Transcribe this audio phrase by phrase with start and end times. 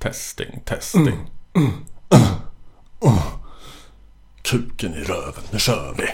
[0.00, 1.30] Testing, testing.
[1.56, 2.24] Mm, mm,
[3.04, 3.18] mm,
[4.42, 6.08] Kuken i röven, nu kör vi.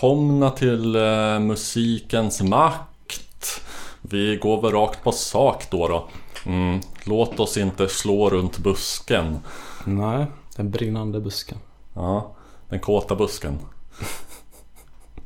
[0.00, 3.62] Välkomna till eh, musikens makt.
[4.02, 5.88] Vi går väl rakt på sak då.
[5.88, 6.08] då.
[6.46, 9.38] Mm, låt oss inte slå runt busken.
[9.84, 11.58] Nej, den brinnande busken.
[11.94, 12.34] Ja,
[12.68, 13.58] den kåta busken.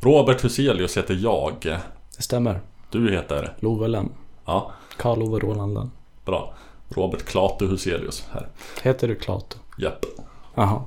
[0.00, 1.54] Robert Huselius heter jag.
[2.16, 2.60] Det stämmer.
[2.90, 3.56] Du heter?
[3.60, 4.12] Love Lenn.
[4.44, 5.90] Ja, Karl-Ove Roland Lenn.
[6.24, 6.54] bra.
[6.88, 8.48] Robert Klatu Huselius här.
[8.82, 9.58] Heter du Klato?
[9.78, 10.04] Japp,
[10.54, 10.82] Jaha.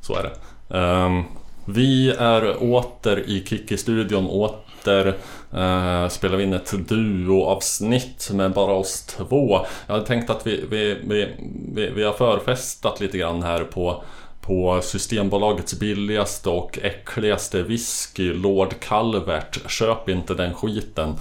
[0.00, 0.78] så är det.
[0.78, 1.24] Ehm,
[1.64, 4.26] vi är åter i Kiki-studion.
[4.26, 9.60] Åter uh, spelar vi in ett duo-avsnitt med bara oss två.
[9.86, 11.28] Jag hade tänkt att vi, vi, vi,
[11.74, 14.02] vi, vi har förfestat lite grann här på
[14.46, 19.70] på Systembolagets billigaste och äckligaste whisky, Lord Calvert.
[19.70, 21.14] Köp inte den skiten.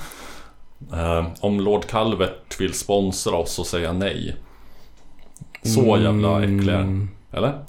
[0.94, 4.36] Eh, om Lord Calvert vill sponsra oss så säger jag nej.
[5.64, 7.10] Så jävla äckliga de.
[7.32, 7.60] Eller?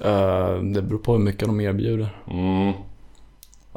[0.00, 2.08] Eh, det beror på hur mycket de erbjuder.
[2.30, 2.72] Mm.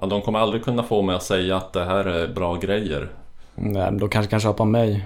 [0.01, 3.09] Ja, de kommer aldrig kunna få mig att säga att det här är bra grejer.
[3.55, 5.05] Nej, de kanske kan köpa mig.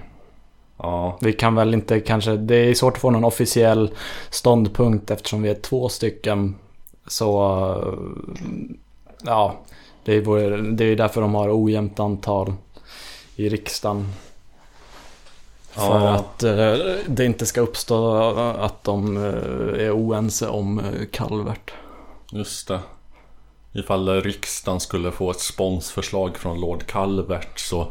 [0.77, 3.91] Ja, Vi kan väl inte kanske, det är svårt att få någon officiell
[4.29, 6.55] ståndpunkt eftersom vi är två stycken.
[7.07, 7.93] Så, eh,
[9.23, 9.55] ja,
[10.05, 12.53] det är, är därför de har ojämnt antal
[13.35, 14.07] i riksdagen.
[15.71, 16.09] För Ja.
[16.09, 16.73] att eh,
[17.07, 18.15] det inte ska uppstå
[18.59, 21.71] att de eh, är oense om eh, Calvert.
[22.31, 22.79] just det.
[23.73, 27.87] Ifall riksdagen skulle få ett sponsförslag från Lord Calvert så,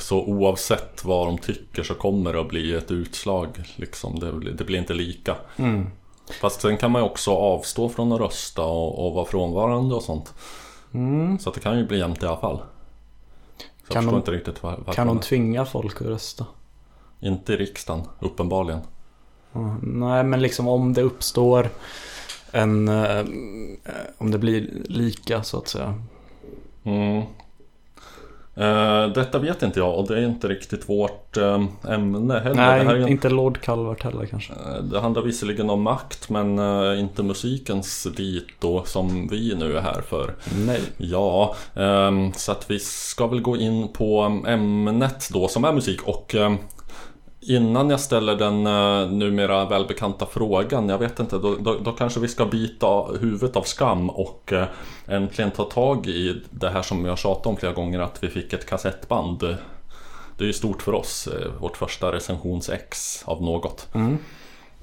[0.00, 3.48] så oavsett vad de tycker så kommer det att bli ett utslag.
[3.76, 4.18] Liksom.
[4.18, 5.36] Det, blir- det blir inte lika.
[5.56, 5.86] Mm.
[6.40, 10.02] Fast sen kan man ju också avstå från att rösta och, och vara frånvarande och
[10.02, 10.34] sånt.
[10.94, 11.38] Mm.
[11.38, 12.56] Så det kan ju bli jämnt i alla fall.
[12.58, 12.62] Så
[13.86, 16.46] jag Kan förstår de- inte riktigt var, varför Kan de tvinga folk att rösta?
[17.20, 18.80] Inte i riksdagen, uppenbarligen.
[19.54, 21.68] Mm, Nej, men liksom om det uppstår
[22.52, 22.88] en...
[22.88, 23.24] eh,
[24.18, 25.94] om det blir lika så att säga.
[26.84, 27.22] Mm.
[28.56, 32.84] Eh, detta vet inte jag och det är inte riktigt vårt eh, ämne heller.
[32.84, 34.52] Nej, ju, inte Lord Calvert heller kanske.
[34.52, 39.76] eh, det handlar visserligen om makt men eh, inte musikens dit då som vi nu
[39.76, 40.34] är här för.
[40.66, 40.80] Nej.
[40.96, 41.54] Ja,
[42.36, 46.34] så att vi ska väl gå in på ämnet då som är musik och
[47.42, 52.20] Innan jag ställer den uh, numera välbekanta frågan, jag vet inte, då, då, då kanske
[52.20, 54.64] vi ska bita huvudet av skam och eh,
[55.06, 58.52] äntligen ta tag i det här som jag tjatat om flera gånger, att vi fick
[58.52, 59.38] ett kassettband.
[60.36, 63.88] Det är ju stort för oss, eh, vårt första recensions-ex av något.
[63.94, 64.18] Mm.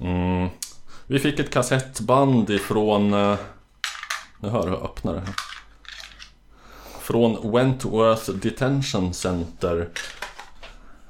[0.02, 0.50] Mm.
[1.08, 3.14] Vi fick ett kassettband ifrån...
[3.14, 3.36] eh,
[4.40, 5.36] Nu hör jag öppna det här.
[7.02, 9.90] Från Wentworth Detention Center.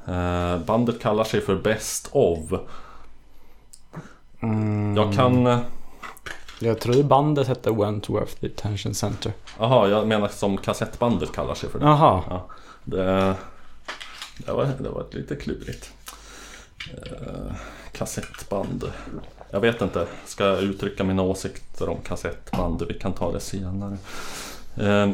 [0.07, 2.39] Eh, bandet kallar sig för Best of.
[4.41, 4.97] Mm.
[4.97, 5.47] Jag kan...
[5.47, 5.59] eh,
[6.59, 9.33] Jag tror bandet hette Wentworth Detention Center.
[9.59, 11.85] Jaha, jag menar som kassettbandet kallar sig för det.
[11.85, 12.23] Jaha.
[12.29, 12.47] Ja,
[12.83, 13.35] det,
[14.45, 15.91] det, var, det var lite klurigt.
[17.03, 17.55] Eh,
[17.91, 18.91] kassettband.
[19.49, 22.83] Jag vet inte, ska jag uttrycka mina åsikter om kassettband?
[22.87, 23.97] Vi kan ta det senare.
[24.75, 25.09] Eh,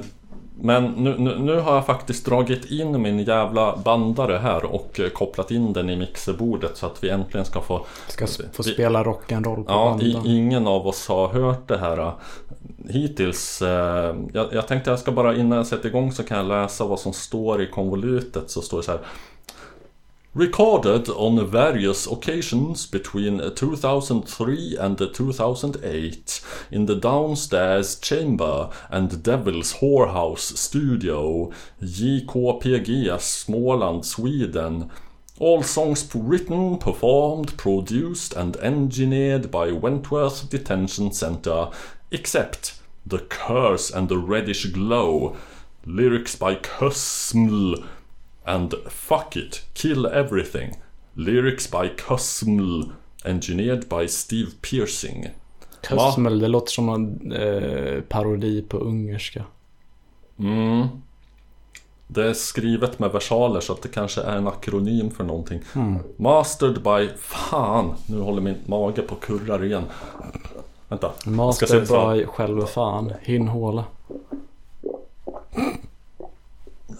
[0.65, 5.09] men nu, nu, nu har jag faktiskt dragit in min jävla bandare här och eh,
[5.09, 9.63] kopplat in den i mixerbordet så att vi äntligen ska få Ska få spela rock'n'roll
[9.63, 10.31] på Ja, i, banden.
[10.31, 12.13] ingen av oss har hört det här äh,
[12.89, 13.61] hittills.
[13.61, 16.85] Äh, jag, jag tänkte jag ska bara innan jag sätter igång så kan jag läsa
[16.85, 18.49] vad som står i konvolutet.
[18.49, 19.01] Så står det så här.
[20.35, 26.41] Recorded on various occasions between uh, 2003 and uh, 2008
[26.71, 31.51] in the downstairs chamber and Devil's Whorehouse studio,
[31.83, 34.89] JKPG Småland, Sweden.
[35.37, 41.69] All songs written, performed, produced and engineered by Wentworth Detention Center,
[42.09, 45.37] except The Curse and the Reddish Glow,
[45.85, 47.85] lyrics by Cosml,
[48.45, 50.73] and Fuck It, Kill Everything,
[51.13, 52.91] lyrics by Cosml,
[53.25, 55.29] engineered by Steve Piercing.
[55.87, 59.43] Cosmel, det låter som en eh, parodi på ungerska.
[60.39, 60.87] Mm.
[62.07, 65.61] Det är skrivet med versaler så att det kanske är en akronym för någonting.
[65.75, 65.99] Mm.
[66.17, 67.09] Mastered by...
[67.17, 67.93] Fan!
[68.05, 69.83] Nu håller min mage på och kurrar igen.
[70.87, 71.11] Vänta.
[71.25, 72.11] Jag ska se Master så.
[72.11, 73.13] by själva fan.
[73.21, 73.85] Hinhåla.
[74.07, 74.15] Det,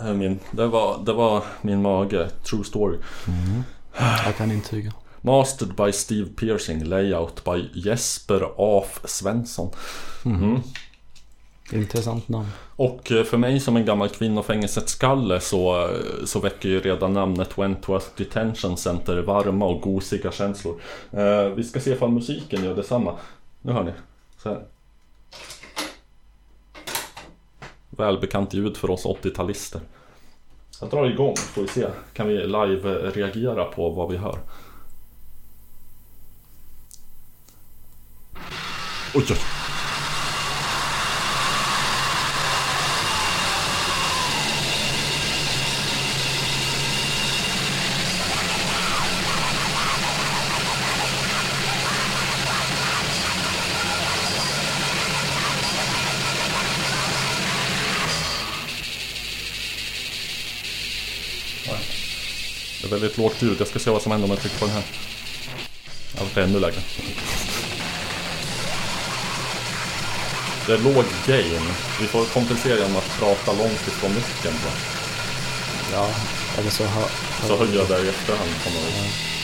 [0.04, 2.30] är min, det, var, det var min mage.
[2.30, 2.98] True story.
[4.26, 4.92] Jag kan intyga.
[5.22, 6.84] Mastered by Steve Piercing.
[6.84, 9.70] Layout by Jesper Af Svensson.
[10.26, 10.60] Mm.
[11.72, 12.48] Intressant namn.
[12.76, 17.58] Och eh, för mig som en gammal kvinnofängelsetskalle så, eh, så väcker ju redan namnet
[17.58, 20.82] Wentworth Detention Center varma och gosiga känslor.
[21.12, 23.16] Eh, vi ska se ifall musiken gör detsamma.
[23.62, 23.92] Nu hör ni.
[24.38, 24.64] Så här.
[27.90, 29.80] Välbekant ljud för oss 80-talister.
[30.84, 31.88] Jag drar igång får vi se.
[32.14, 34.38] Kan vi live-reagera på vad vi hör.
[39.16, 39.53] Oj, oj.
[62.94, 63.56] Väldigt lågt ljud.
[63.60, 64.84] Jag ska se vad som händer om jag trycker på den här.
[66.18, 66.82] Ja, det är ännu lägre.
[70.68, 71.74] Det är låg gain.
[72.02, 74.54] Vi får kompensera genom att prata långt ifrån micken.
[75.92, 76.10] Ja,
[76.58, 77.10] eller så hör...
[77.48, 78.50] Så höjer jag där i efterhand.
[78.64, 79.43] Kommer jag.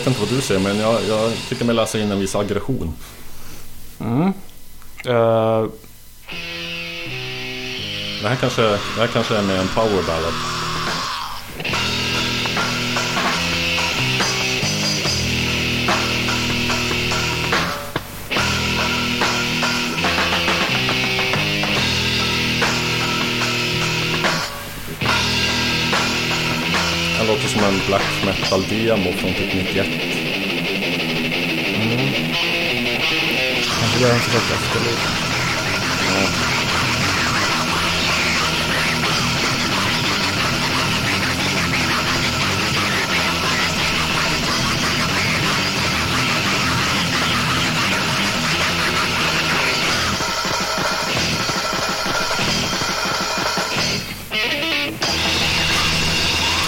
[0.00, 2.92] Vet inte vad du säger men jag, jag tycker mig läsa in en viss aggression.
[4.00, 4.32] Mm.
[5.06, 5.64] Eh,
[8.22, 10.32] Det här kanske, det här kanske är med en power ballad.
[27.60, 29.86] Som en black metal demo från typ 91.
[33.80, 35.08] kanske gör en försök efter lite.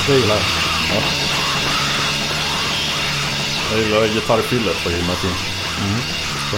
[0.06, 0.61] Det gillar jag.
[3.72, 5.04] Jag gillar gitarrfyllet på Hill.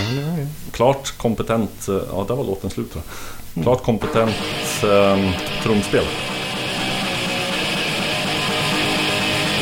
[0.07, 0.49] Mm.
[0.73, 3.05] Klart kompetent, eh, ja där var låten slut tror
[3.55, 3.65] jag.
[3.65, 4.37] Klart kompetent
[4.83, 5.31] eh,
[5.63, 6.05] trumspel.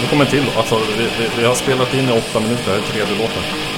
[0.02, 2.70] Nu kommer en till alltså vi, vi, vi har spelat in i åtta minuter, det
[2.70, 3.71] här är tredje låten.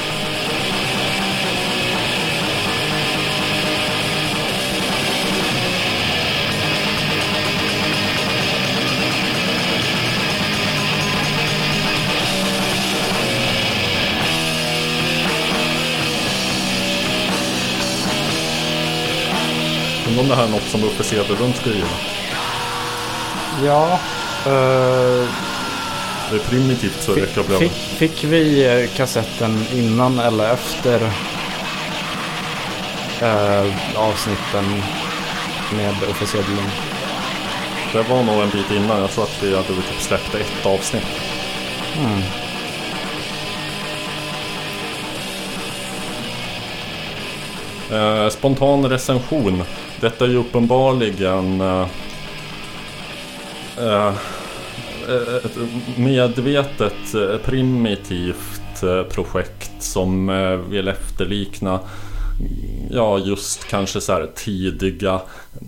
[20.18, 21.86] Undrar om det här är något som Uffe Cederlund gilla.
[23.64, 23.92] Ja.
[24.46, 25.28] eh,
[26.30, 31.00] Det är primitivt så det att bli fick, fick vi eh, kassetten innan eller efter
[33.22, 33.64] eh,
[33.96, 34.82] avsnitten
[35.76, 36.70] med Uffe Sedlund?
[37.92, 39.00] Det var nog en bit innan.
[39.00, 41.06] Jag tror att vi hade typ släppt ett avsnitt.
[41.98, 42.22] Mm.
[47.92, 49.64] Eh, spontan recension.
[50.04, 51.86] Detta är ju uppenbarligen eh,
[53.78, 54.14] eh,
[55.08, 55.56] eh, ett
[55.96, 57.12] medvetet
[57.44, 58.80] primitivt
[59.10, 60.26] projekt som
[60.70, 61.80] vill efterlikna
[62.90, 65.20] Ja, just kanske så här tidiga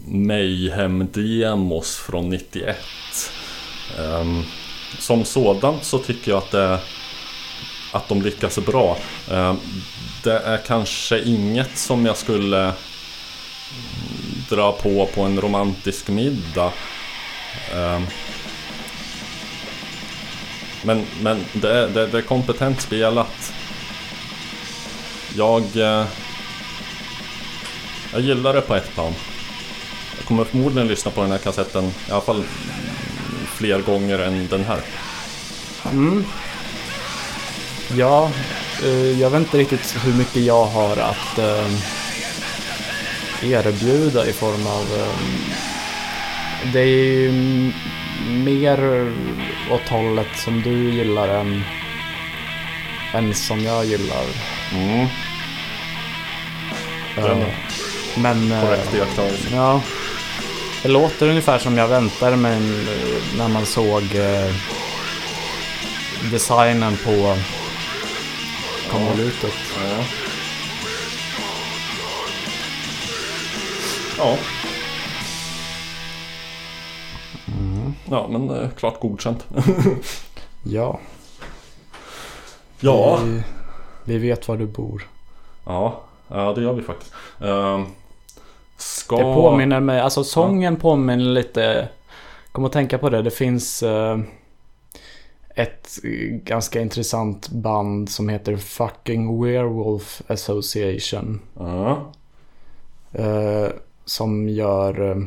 [0.06, 2.76] Mayhem-demos från 91.
[3.98, 4.42] Um, ehm,
[4.98, 6.78] som sådant så tycker jag att det
[7.92, 8.96] att de lyckas bra.
[9.30, 9.56] Um,
[10.24, 12.72] det är kanske inget som jag skulle
[14.48, 16.72] dra på på en romantisk middag.
[17.74, 18.06] Ehm.
[20.82, 23.52] Men, men det, är, det, det är kompetent spelat.
[25.36, 25.76] Jag...
[25.76, 26.06] Eh,
[28.12, 29.14] jag gillar det på ett plan.
[30.16, 32.44] Jag kommer förmodligen lyssna på den här kassetten i alla fall
[33.46, 34.80] fler gånger än den här.
[35.92, 36.24] Mm.
[37.96, 38.30] Ja,
[38.84, 41.76] eh, jag vet inte riktigt hur mycket jag har att ehm,
[43.42, 44.98] erbjuda i form av...
[45.00, 45.08] Eh,
[46.72, 47.32] det är ju
[48.28, 49.12] mer
[49.70, 51.64] åt hållet som du gillar än,
[53.14, 54.24] än som jag gillar.
[54.72, 55.00] Mm.
[57.16, 57.54] Eh, Den är
[58.16, 58.52] men...
[58.52, 59.48] eh, korrekt iakttagelse.
[59.52, 59.80] Ja.
[60.82, 64.54] Det låter ungefär som jag väntade mig eh, när man såg eh,
[66.32, 67.36] designen på
[68.90, 69.54] konvolutet.
[69.76, 69.82] Ja.
[69.98, 70.04] Ja.
[78.10, 79.46] Ja, men eh, klart godkänt.
[80.68, 80.98] Ja,
[82.80, 83.20] ja.
[83.24, 83.42] vi,
[84.04, 85.08] vi vet var du bor.
[85.64, 87.12] ja, ja, det gör vi faktiskt.
[87.40, 87.84] Ehm,
[88.76, 89.16] ska...
[89.16, 91.88] Det påminner mig, alltså sången påminner lite,
[92.52, 94.18] kom att tänka på det, det finns eh,
[95.48, 95.98] ett
[96.42, 101.40] ganska intressant band som heter Fucking Werewolf Association.
[101.58, 102.12] Ja.
[103.12, 103.68] Eh,
[104.06, 105.26] som gör...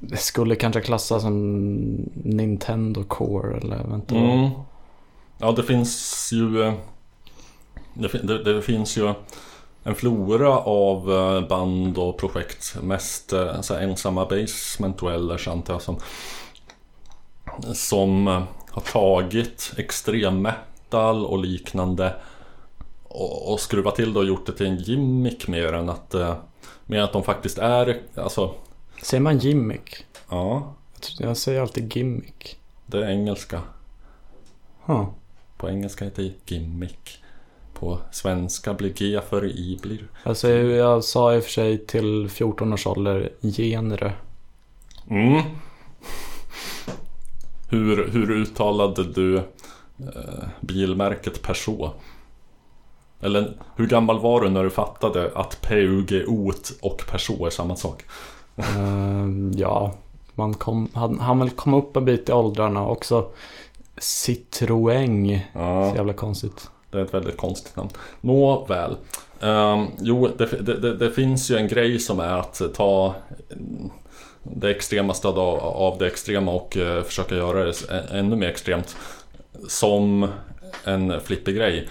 [0.00, 1.74] Det skulle kanske klassas som
[2.24, 4.14] Nintendo Core eller vänta.
[4.14, 4.50] Mm.
[5.38, 6.62] Ja, det finns ju...
[6.62, 6.74] Eh,
[7.94, 9.14] det, det, det finns ju
[9.82, 12.76] en flora av eh, band och projekt.
[12.82, 15.98] Mest så här ensamma basement dwellers antar jag som...
[17.74, 18.26] Som
[18.70, 22.14] har tagit extrem metal och liknande
[23.14, 26.14] och, och skruvat till det och gjort det till en gimmick mer än att...
[26.14, 26.34] eh,
[26.86, 28.00] Mer att de faktiskt är...
[28.14, 28.54] Alltså...
[29.02, 30.04] Säger man gimmick?
[30.30, 30.74] Ja,
[31.18, 32.58] Jag säger alltid gimmick.
[32.86, 33.60] det är engelska.
[34.84, 35.04] Huh.
[35.56, 37.22] På engelska heter det gimmick.
[37.74, 40.08] På svenska blir G för I blir.
[40.24, 44.12] Alltså jag sa i och för sig till 14 års ålder genre.
[45.10, 45.42] Mm.
[47.68, 49.42] Hur, hur uttalade du eh,
[50.60, 51.94] bilmärket Peugeot?
[53.22, 58.04] Eller hur gammal var du när du fattade att PUGO och Peugeot är samma sak?
[58.56, 59.94] Ehm, ja,
[60.34, 63.28] man kom, han, han väl kom upp en bit i åldrarna också.
[63.96, 65.40] Citroën.
[65.52, 66.70] Så Ja, jävla konstigt.
[66.90, 67.90] det är ett väldigt konstigt namn.
[68.20, 68.96] Nåväl.
[69.40, 73.14] Um, jo, det, det, det, finns ju en grej som är att ta
[73.50, 73.90] mm,
[74.42, 77.74] det extremaste av, av det extrema och eh, försöka göra det
[78.10, 78.96] ännu mer extremt.
[79.68, 80.28] Som
[80.84, 81.88] en flippig grej.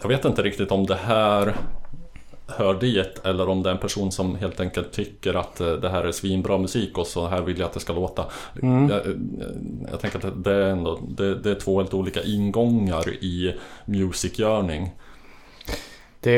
[0.00, 1.54] Jag vet inte riktigt om det här
[2.46, 5.88] hör dit eller om det är en person som helt enkelt tycker att eh, det
[5.88, 8.24] här är svinbra musik och så här vill jag att det ska låta.
[8.62, 8.88] Mm.
[8.90, 9.00] Jag,
[9.90, 14.90] jag tänker att det är, ändå, det, det är två helt olika ingångar i musikgörning.
[16.20, 16.32] Det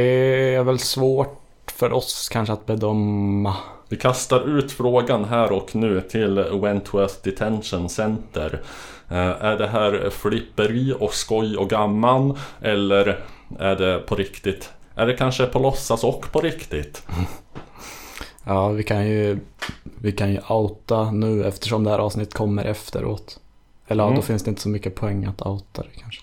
[0.54, 3.54] är väl svårt för oss kanske att bedöma.
[3.88, 8.60] Vi kastar ut frågan här och nu till Wentworth Detention Center.
[9.08, 12.38] Eh, Är det här flipperi och skoj och gamman?
[12.60, 13.18] Eller
[13.58, 14.70] är det på riktigt?
[14.94, 17.02] Är det kanske på låtsas och på riktigt?
[18.44, 19.38] Ja, vi kan ju,
[20.00, 23.40] vi kan ju outa nu eftersom det här avsnittet kommer efteråt.
[23.88, 24.16] Eller ja, Mm.
[24.16, 26.20] då finns det inte så mycket poäng att outa det kanske.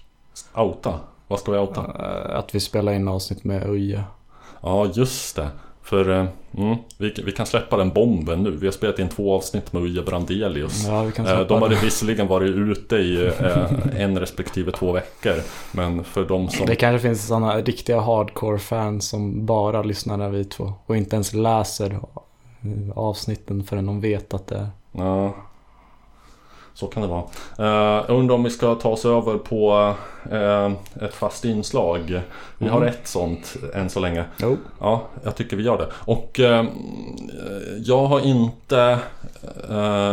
[0.55, 0.99] Outa?
[1.27, 1.81] Vad ska vi outa?
[1.81, 4.03] Eh, Att vi spelar in avsnitt med Uje.
[4.61, 5.47] Ja, just det.
[5.85, 6.25] För eh,
[6.57, 8.51] mm, vi, vi kan släppa den bomben nu.
[8.51, 10.87] Vi har spelat in två avsnitt med Uje Brandelius.
[10.87, 15.35] Ja, Eh, De hade visserligen varit ute i eh, en respektive två veckor.
[15.71, 16.65] Men för de som...
[16.65, 21.33] Det kanske finns sådana riktiga hardcore-fans som bara lyssnar när vi två och inte ens
[21.33, 21.99] läser
[22.95, 24.69] avsnitten förrän de vet att det är.
[24.91, 25.35] Ja.
[26.75, 27.23] Så kan det vara.
[27.59, 29.93] Eh, jag undrar om vi ska ta oss över på
[30.31, 30.71] eh,
[31.05, 32.21] ett fast inslag.
[32.57, 32.89] Vi har Mm.
[32.89, 34.23] ett sånt än så länge.
[34.37, 34.57] Jo.
[34.79, 35.87] Ja, jag tycker vi gör det.
[36.05, 36.65] Och eh,
[37.85, 38.99] jag har inte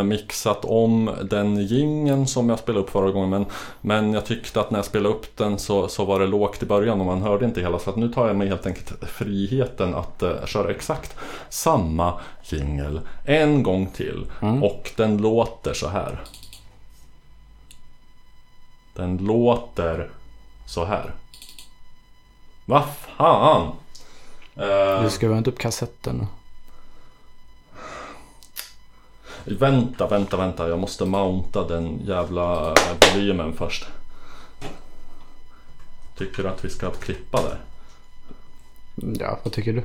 [0.03, 3.29] mixat om den gingen som jag spelade upp förra gången.
[3.29, 3.45] Men,
[3.81, 6.65] men jag tyckte att när jag spelade upp den så, så var det lågt i
[6.65, 7.79] början och man hörde inte hela.
[7.79, 11.15] Så att nu tar jag mig helt enkelt friheten att köra exakt
[11.49, 14.25] samma jingel en gång till.
[14.41, 14.63] Mm.
[14.63, 16.19] Och den låter så här.
[18.93, 20.09] Den låter
[20.65, 21.13] så här.
[22.65, 22.83] Vad
[23.17, 23.71] fan!
[24.55, 26.27] Eh, Du skruvar inte upp kassetten.
[29.45, 30.69] Vänta, vänta, vänta.
[30.69, 33.85] Jag måste mounta den jävla eh, volymen först.
[36.17, 37.57] Tycker du att vi ska klippa där?
[39.19, 39.83] Ja, vad tycker du?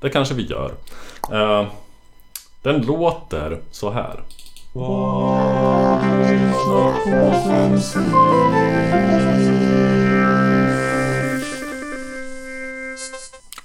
[0.00, 0.74] Det kanske vi gör.
[1.32, 1.66] Eh,
[2.62, 4.22] den låter så här.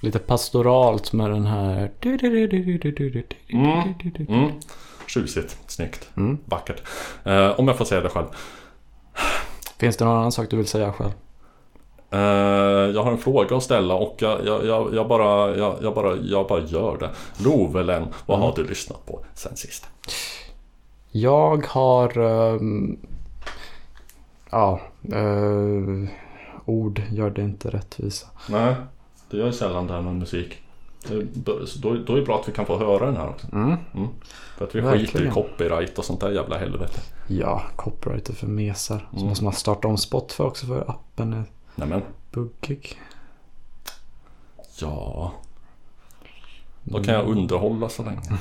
[0.01, 1.91] Lite pastoralt med den här...
[3.49, 3.93] Mm.
[4.29, 4.51] Mm.
[5.07, 6.37] Tjusigt, snyggt, Mm.
[6.45, 6.81] vackert.
[7.23, 8.25] Eh, om jag får säga det själv.
[9.79, 11.11] Finns det någon annan sak du vill säga själv?
[12.11, 12.19] Eh,
[12.95, 16.15] jag har en fråga att ställa och jag, jag, jag, jag, bara, jag, jag, bara,
[16.23, 17.09] jag bara gör det.
[17.43, 19.87] Lovelen, vad har du lyssnat på sen sist?
[21.15, 22.17] Jag har...
[22.17, 22.97] ehm,
[24.51, 24.79] ja,
[25.13, 26.09] eh,
[26.65, 28.27] ord gör det inte rättvisa.
[28.49, 28.75] Nej,
[29.29, 30.59] det gör ju sällan det här med musik.
[31.05, 31.59] Så Då,
[32.05, 33.47] då är det bra att vi kan få höra den här också.
[33.53, 33.77] Mm.
[34.57, 36.99] För att vi skiter i copyright och sånt där jävla helvete.
[37.27, 39.07] Ja, copyright är för mesar.
[39.11, 39.29] Så Mm.
[39.29, 41.43] måste man starta om Spotify också för appen är
[41.75, 42.01] Nämen,
[42.31, 43.01] buggig.
[44.79, 45.31] ja.
[46.83, 48.21] Då kan jag underhålla så länge.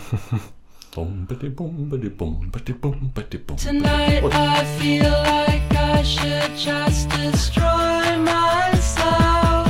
[3.56, 9.68] Tonight I feel like I should just destroy myself.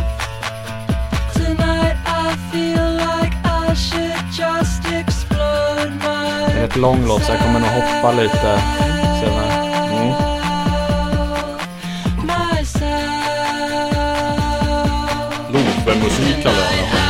[1.32, 5.92] Tonight I feel like I should just explode
[6.46, 8.62] Det är ett lång låt så jag kommer nog hoppa lite
[9.20, 9.52] senare.
[9.92, 10.12] Mm.
[12.26, 13.12] myself.
[15.52, 17.01] Love-musik kallar jag den.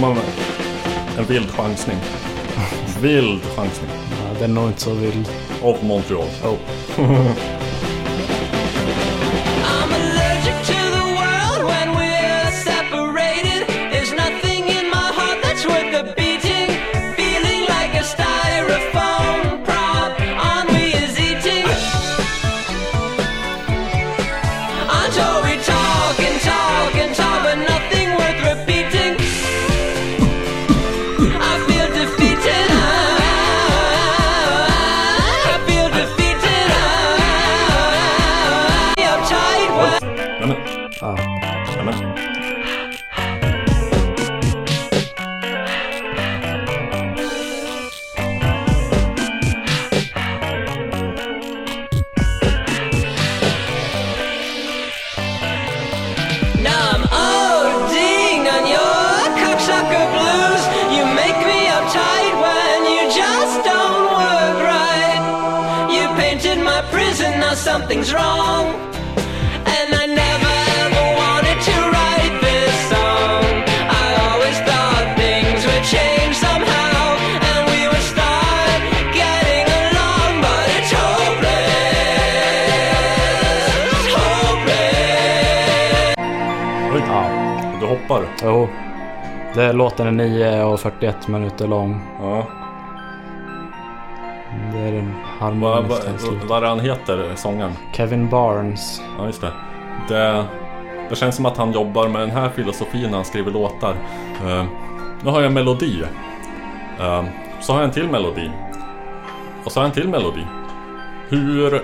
[0.00, 0.24] Kommer med?
[1.18, 1.96] En vild chansning.
[3.00, 3.90] Vild chansning.
[4.10, 5.28] Ja, det är nog inte så vild.
[5.62, 6.28] Av Montreal.
[6.44, 7.30] Oh.
[67.56, 68.66] something's wrong.
[69.74, 73.44] And I never ever wanted to write this song.
[74.02, 77.16] I always thought things would change somehow,
[77.48, 78.80] and we would start
[79.20, 81.76] getting along, but it's hopeless.
[84.16, 84.96] Hopeless.
[86.94, 87.22] Oj, ja.
[87.80, 88.22] du hoppar.
[88.42, 88.68] Jo.
[89.54, 92.00] Det låten är 9 och 41 minuter lång.
[92.20, 92.46] Ja.
[95.38, 96.46] Harmoniskt va, slutar.
[96.46, 97.72] vad är han heter, sångaren?
[97.92, 99.02] Kevin Barnes.
[99.18, 99.52] Ja, just det.
[100.08, 100.44] det.
[101.08, 103.96] Det känns som att han jobbar med den här filosofin när han skriver låtar.
[104.46, 104.64] Eh,
[105.22, 106.02] nu har jag en melodi.
[107.00, 107.24] Eh,
[107.60, 108.50] så har jag en till melodi.
[109.64, 110.46] Och så har jag en till melodi.
[111.28, 111.82] Hur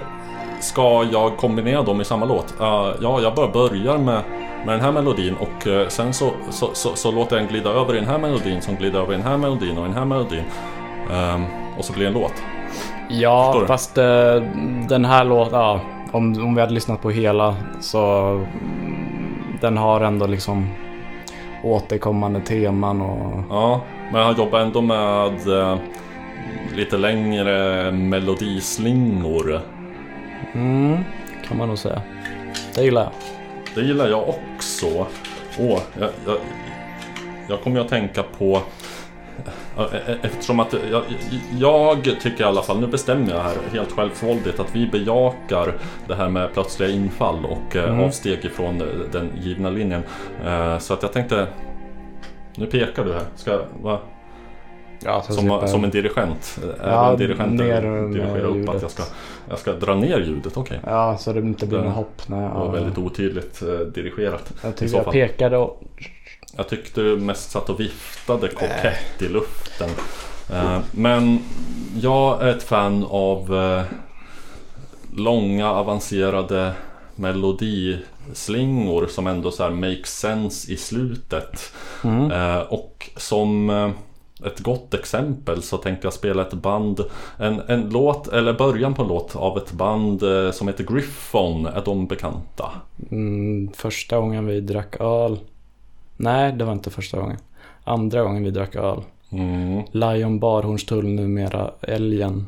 [0.61, 2.61] ska jag kombinera dem i samma låt?
[2.61, 4.23] Eh, ja, jag bara börjar med,
[4.67, 7.95] med den här melodin och sen så, så, så, så låter jag den glida över
[7.95, 10.45] i den här melodin som glider över i den här melodin och den här melodin.
[11.11, 11.41] Eh,
[11.79, 12.35] och så blir det en låt.
[13.13, 14.43] Ja, fast eh,
[14.89, 15.81] den här låten, ja,
[16.13, 18.47] om, om vi hade lyssnat på hela så
[19.61, 20.69] den har ändå liksom
[21.65, 23.81] återkommande teman och Ja,
[24.13, 25.77] men han jobbar ändå med eh,
[26.77, 29.61] lite längre melodislingor.
[30.55, 30.99] mm,
[31.49, 32.03] kan man nog säga.
[32.75, 33.13] Det gillar jag.
[33.75, 34.87] Det gillar jag också.
[35.59, 36.37] Åh, jag, jag,
[37.49, 38.61] jag kommer ju att tänka på...
[39.77, 41.03] ja, e- e- Eftersom att jag,
[41.59, 45.75] jag tycker i alla fall, nu bestämmer jag här helt självsvåldigt att vi bejakar
[46.09, 48.01] det här med plötsliga infall och eh, Mm.
[48.05, 48.83] avsteg ifrån
[49.13, 50.03] den givna linjen.
[50.47, 51.47] Eh, Så att jag tänkte...
[52.57, 53.23] Nu pekar du här.
[53.37, 53.99] Ska, va?
[55.05, 56.59] Ja, Som, som en dirigent.
[56.85, 58.83] Ja, Även dirigenten ner med dirigerar upp att ljudet.
[58.83, 59.03] jag ska,
[59.49, 60.57] jag ska dra ner ljudet.
[60.57, 60.81] Okej.
[60.87, 62.23] Ja, så det inte blir något hopp.
[62.27, 64.53] Nej, Det var ja, väldigt otydligt eh, dirigerat.
[64.63, 65.83] jag tycker jag pekade och...
[66.57, 69.91] jag tyckte du mest satt och viftade kokett i luften.
[70.51, 71.39] Eh, men
[72.01, 73.85] jag är ett fan av eh,
[75.17, 76.73] långa avancerade
[77.15, 81.73] melodislingor som ändå så här makes sense i slutet.
[82.05, 82.31] Mm.
[82.31, 83.71] Eh, och som
[84.45, 87.01] ett gott exempel så tänkte jag spela ett band
[87.39, 91.67] En, en låt, eller början på en låt av ett band som heter Griffon.
[91.67, 92.71] Är de bekanta?
[93.11, 95.39] Mm, första gången vi drack öl.
[96.17, 97.37] Nej, det var inte första gången.
[97.85, 99.01] Andra gången vi drack öl.
[99.31, 99.83] Mm.
[99.93, 102.47] Lion Barhornstull, numera Älgen.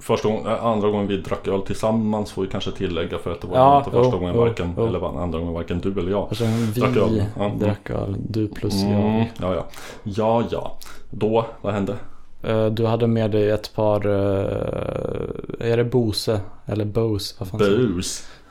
[0.00, 3.40] Första gången, äh, andra gången vi drack öl tillsammans får vi kanske tillägga för att
[3.40, 4.86] det var Ja, inte första jo, gången varken, jo.
[4.86, 6.28] eller andra gången varken du eller jag.
[6.38, 7.48] Gången vi Drack öl, ja.
[7.58, 8.16] drack öl.
[8.28, 9.26] Du plus Mm, jag.
[9.40, 9.66] ja, ja.
[10.02, 10.78] Ja, ja.
[11.10, 11.94] Då, vad hände?
[12.42, 16.40] Eh, Du hade med dig ett par, eh, är det Bose?
[16.66, 17.34] Eller Bose?
[17.38, 17.60] Vad fan.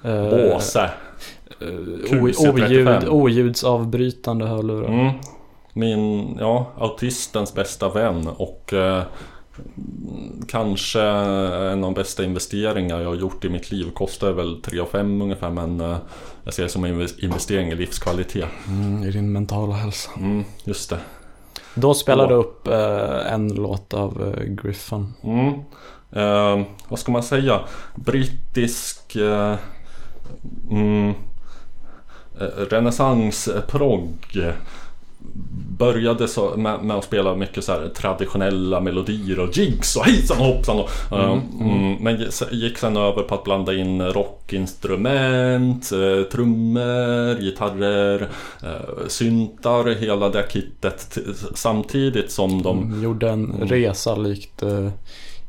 [0.04, 0.90] Eh, Båse.
[1.62, 2.48] Eh, QC35.
[2.48, 4.88] o- oljud, oljudsavbrytande hörlurar.
[4.90, 5.14] Mm.
[5.74, 9.04] Min, ja, autistens bästa vän och eh,
[10.48, 13.92] kanske en av de bästa investeringar jag har gjort i mitt liv.
[13.94, 15.98] Kostar väl 3 5 ungefär men eh,
[16.44, 18.46] jag ser det som en inves- investering i livskvalitet.
[18.68, 20.12] Mm, I din mentala hälsa.
[20.18, 20.98] Mm, just det.
[21.76, 25.14] Då spelade du upp eh, en låt av eh, Griffon.
[25.24, 25.54] Mm.
[26.12, 27.60] Eh, vad ska man säga?
[27.96, 29.56] Brittisk eh,
[30.72, 31.14] mm,
[32.70, 34.10] renässansprogg.
[35.78, 40.38] Började så med, med att spela mycket så här traditionella melodier och jigs och hejsan
[40.40, 40.80] och hoppsan.
[40.80, 41.42] Och, eh, Mm,
[41.72, 48.22] mm, men gick sen över på att blanda in rockinstrument, eh, trummor, gitarrer,
[48.64, 51.18] eh, syntar, hela det kittet.
[51.56, 53.68] Samtidigt som de De gjorde en Mm.
[53.68, 54.88] resa likt eh,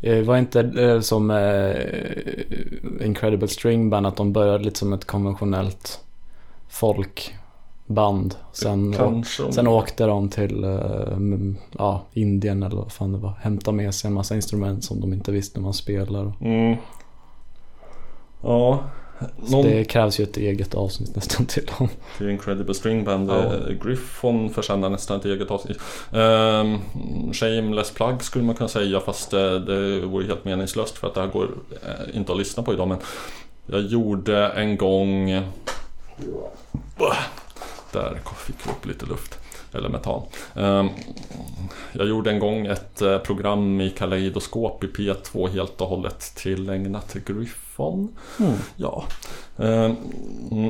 [0.03, 5.05] eh, var inte eh, som eh, Incredible String Band att de började lite som ett
[5.05, 6.01] konventionellt
[6.75, 8.35] folkband.
[8.53, 9.53] Sen, kanske...
[9.53, 11.19] sen åkte de till eh,
[11.79, 13.33] ja, Indien eller vad fan det var.
[13.41, 16.33] Hämta med sig en massa instrument som de inte visste hur man spelar.
[16.41, 16.77] Mm.
[18.43, 18.85] Ja.
[19.37, 21.89] Någon det krävs ju ett eget avsnitt nästan till dem.
[22.19, 23.31] till Incredible String Band.
[23.31, 23.45] Ja.
[23.45, 25.79] eh, Griffon förtjänar nästan ett eget avsnitt.
[26.13, 26.81] Um,
[27.33, 31.21] shameless plug skulle man kunna säga fast eh, det vore helt meningslöst för att det
[31.21, 31.49] här går
[32.15, 32.89] inte att lyssna på idag.
[32.89, 32.99] Men
[33.67, 35.31] jag gjorde en gång...
[37.93, 39.39] Där fick vi upp lite luft.
[39.73, 40.23] Eller metan.
[40.55, 40.89] Ehm,
[41.93, 47.09] jag gjorde en gång ett eh, program i Kaleidoskop i P2 helt och hållet tillägnat
[47.09, 48.17] till Griffon.
[48.77, 49.05] Ja.
[49.59, 49.97] Ehm,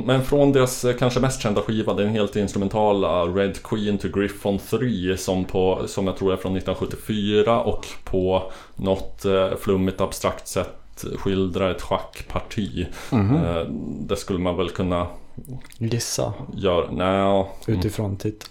[0.07, 4.59] Men från deras eh, kanske mest kända skiva, den helt instrumentala Red Queen to Griffon
[4.59, 10.48] 3 som, på, som jag tror är från 1974 och på något eh, flummigt abstrakt
[10.48, 12.87] sätt skildrar ett schackparti.
[13.12, 13.66] Eh,
[14.00, 15.07] Det skulle man väl kunna
[15.79, 16.90] Gissa göra.
[16.90, 18.49] Nej, utifrån titel.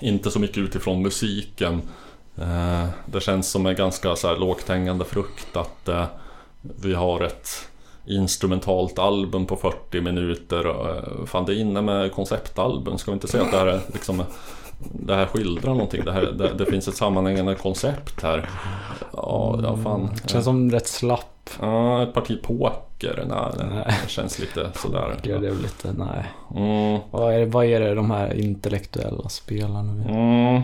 [0.00, 1.82] inte så mycket utifrån musiken.
[2.38, 6.04] Eh, Det känns som en ganska så här lågt hängande frukt att eh,
[6.60, 7.48] vi har ett
[8.06, 10.66] instrumentalt album på 40 minuter.
[10.68, 12.98] eh, Fan det är inne med konceptalbum.
[12.98, 14.22] Ska vi inte säga att det här är liksom
[14.78, 16.04] det här skildrar någonting.
[16.04, 18.48] Det, här, det, det finns ett sammanhängande koncept här.
[19.12, 20.10] Ja, ja fan.
[20.22, 21.50] Det känns som rätt slapp.
[21.60, 23.24] Ja, ett parti poker.
[23.28, 23.84] Nej, Nej.
[24.04, 25.16] det känns lite sådär.
[25.22, 26.24] Det är lite, nej.
[26.56, 30.04] Mm, Vad är, det, vad är det de här intellektuella spelarna nu?
[30.10, 30.62] mm.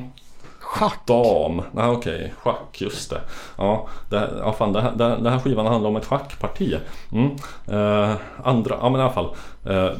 [0.61, 1.07] Schack!
[1.07, 3.21] Dam, nej okej, schack, just det.
[3.59, 6.77] Ja, det, här- ja fan, det, här, det, här skivan handlar om ett schackparti.
[7.13, 7.31] Mm.
[7.69, 9.35] Eh, andra, ja men i alla fall.
[9.67, 9.91] Eh,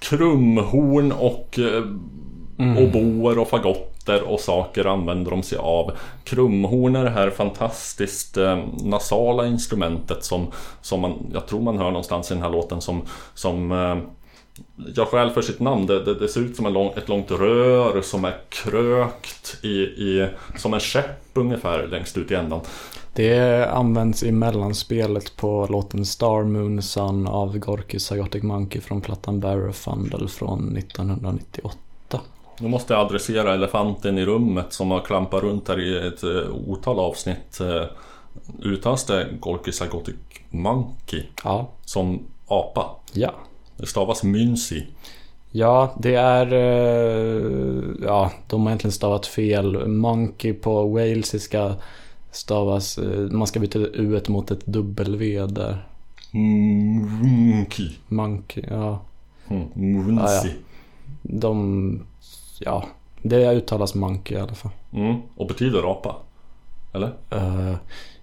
[0.00, 1.82] krumhorn och eh,
[2.60, 2.78] Mm.
[2.78, 5.92] oboer och fagotter och saker använder de sig av.
[6.24, 10.46] Krumhorn är det här fantastiskt eh, nasala instrumentet som,
[10.80, 13.02] som man, jag tror man hör någonstans i den här låten som,
[13.34, 13.96] som eh,
[14.94, 15.86] gör skäl för sitt namn.
[15.86, 19.78] Det, det, det ser ut som en lång, ett långt rör som är krökt i,
[19.78, 22.60] i, som en käpp ungefär längst ut i ändan.
[23.14, 29.40] Det används i mellanspelet på låten Star Moon Sun av Gorky Psychotic Monkey från plattan
[29.40, 31.78] Barrow Fundle från 1998.
[32.60, 36.54] Nu måste jag adressera elefanten i rummet som har klampat runt här i ett eh,
[36.68, 37.60] otal avsnitt.
[37.60, 37.84] Eh,
[38.62, 40.14] Uttalas det Gorky Psychotic
[40.50, 42.86] Monkey Ja, som apa?
[43.12, 43.30] ja.
[43.76, 44.86] Det stavas Mynsi.
[45.50, 46.52] Ja, det är...
[46.52, 49.86] eh, Ja, de har egentligen stavat fel.
[49.88, 51.74] Monkey på walesiska
[52.30, 52.98] stavas...
[53.30, 55.86] Man ska byta u mot ett W där.
[56.32, 57.90] Munki.
[58.08, 59.00] Monkey, ja.
[59.48, 60.54] Mm, Munsi.
[61.22, 62.00] De...
[62.64, 62.84] Ja,
[63.22, 64.72] det uttalas monkey i alla fall.
[64.92, 66.16] Mm, och betyder apa.
[66.92, 67.12] Eller?
[67.30, 67.74] Eh,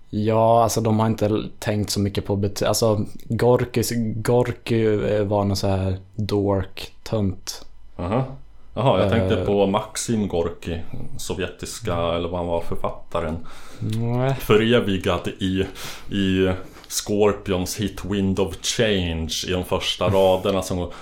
[0.09, 3.83] ja, alltså de har inte tänkt så mycket på bety- Alltså Gorky,
[4.15, 7.65] Gorky eh, var någon så här dork, tönt.
[7.97, 8.25] Aha.
[8.73, 9.45] Jaha, jag tänkte Eh.
[9.45, 10.81] på Maxim Gorki,
[11.17, 13.37] sovjetiska, eller vad han var, författaren.
[13.79, 14.33] Nej.
[14.35, 15.65] Förevigad i,
[16.15, 16.51] i
[16.87, 20.93] Scorpions hit Wind of Change i de första raderna som går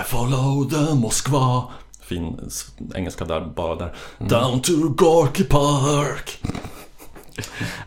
[0.00, 1.62] I follow the Moskva
[2.08, 2.50] Fin
[2.94, 6.38] engelska där, bara där Down to Gorky Park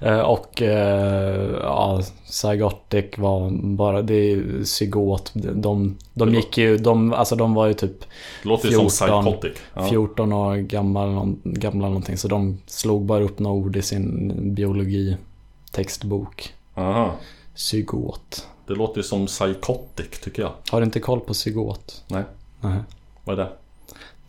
[0.01, 5.31] Eh, Och eh, ja, Zygotic var bara, det är Zygot.
[5.33, 8.05] De, de gick ju, de, alltså de var ju typ
[8.43, 9.23] låter ju som 14.
[9.23, 9.87] Psychotic ja.
[9.89, 12.17] 14 år någon- gamla någonting.
[12.17, 16.53] Så de slog bara upp några ord i sin biologi-textbok.
[16.75, 17.11] Aha.
[17.55, 18.47] Zygot.
[18.67, 22.03] Det låter ju som Psychotic tycker jag Har du inte koll på Zygot?
[22.07, 22.23] Nej,
[22.61, 22.79] Nej.
[23.23, 23.51] vad är det?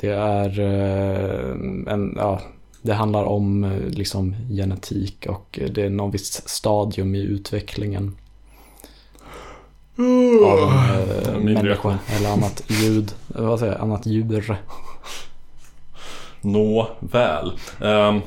[0.00, 1.50] Det är eh,
[1.92, 2.40] en, ja,
[2.82, 8.16] det handlar om eh, liksom genetik och det är någon viss stadium i utvecklingen.
[10.44, 14.56] Av eh, Min människa eller annat ljud, eh, vad säger jag, annat djur.
[16.40, 17.52] Nå väl.
[17.80, 18.20] Ehm,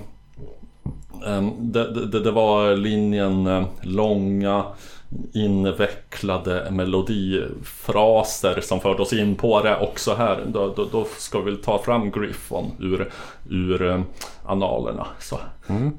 [1.28, 4.64] ehm, det, det, det var linjen långa
[5.34, 10.44] invecklade melodifraser som förde oss in på det också här.
[10.48, 13.12] Då, då, då ska vi ta fram Griffon ur,
[13.50, 14.02] ur eh,
[14.46, 15.08] analerna.
[15.20, 15.40] Så.
[15.68, 15.92] Mm.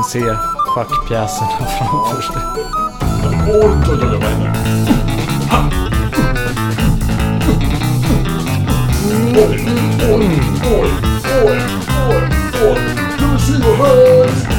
[0.00, 0.36] Kan se
[0.74, 2.36] schackpjäserna framför sig.
[3.46, 4.66] Oj, oj, oj, oj, oj,
[9.40, 10.90] oj, Oj, oj, oj,
[11.44, 11.60] oj,
[12.08, 12.24] oj,
[12.62, 12.78] oj.
[13.16, 14.28] Ska vi se vad här?
[14.28, 14.49] I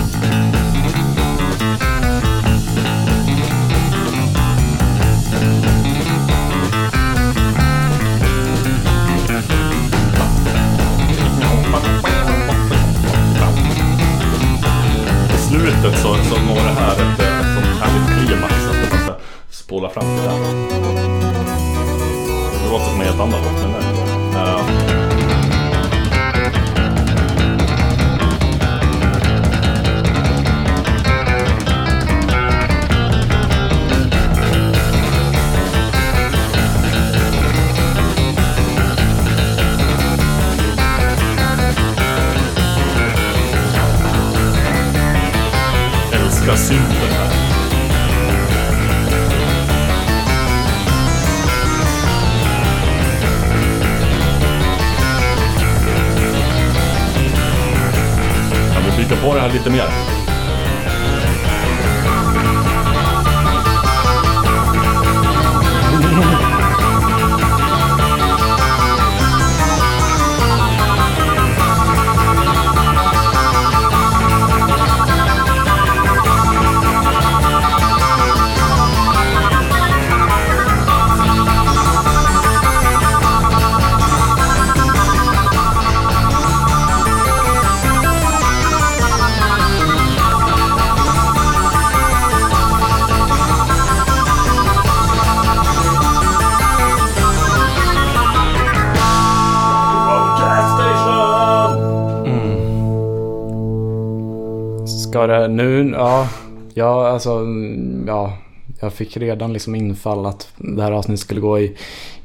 [107.29, 108.33] alltså, mm, ja.
[108.79, 111.75] Jag fick redan liksom infall att det här avsnittet skulle gå i,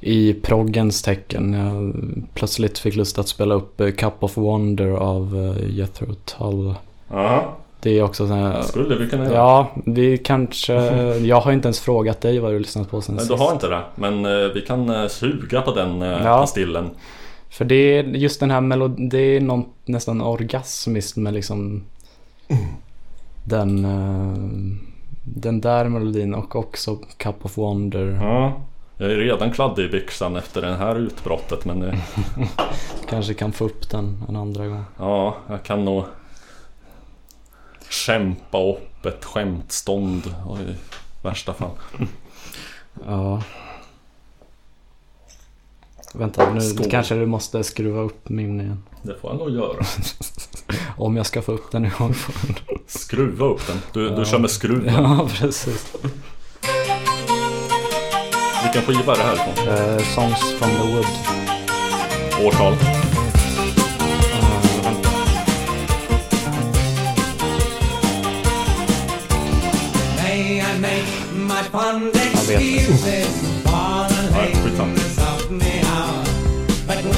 [0.00, 1.52] i proggens tecken.
[1.52, 1.94] Jag
[2.34, 6.74] plötsligt fick lust att spela upp eh, Cup of Wonder av eh, Jethro Tull.
[7.10, 9.34] Ja, Det är också så här, skulle vi kunna göra.
[9.34, 10.72] Ja, vi kanske...
[11.18, 13.38] Jag har inte ens frågat dig vad du lyssnat på sen Nej, sist.
[13.38, 13.82] du har inte det.
[13.94, 16.18] Men eh, vi kan suga på den Ja.
[16.22, 16.90] pastillen.
[17.50, 21.84] För det är just den här melodin, det är någon, nästan orgasmiskt med liksom
[23.46, 24.36] den, eh,
[25.24, 28.18] den där melodin och också Cup of Wonder.
[28.22, 28.60] Ja.
[28.98, 31.98] Jag är redan kladdig i byxan efter det här utbrottet men eh,
[33.08, 34.84] Kanske kan få upp den en andra gång.
[34.98, 36.04] ja, jag kan nog
[37.90, 40.74] Kämpa upp ett skämtstånd i
[41.22, 41.70] värsta fall.
[43.06, 43.42] Ja.
[46.18, 46.90] Vänta, nu Skål.
[46.90, 48.82] kanske du måste skruva upp min igen.
[49.02, 49.84] Det får jag nog göra.
[50.96, 52.14] Om jag ska få upp den i iPhone.
[52.86, 53.76] Skruva upp den.
[53.92, 54.16] Du, Ja.
[54.16, 54.94] du kör med skruven.
[54.94, 55.92] Ja, precis.
[58.62, 59.68] Vilken skiva är det här ifrån?
[59.68, 61.06] Eh, Songs from the Wood.
[62.46, 62.74] Årtal?
[71.72, 72.02] Fond
[72.48, 73.26] vet inte.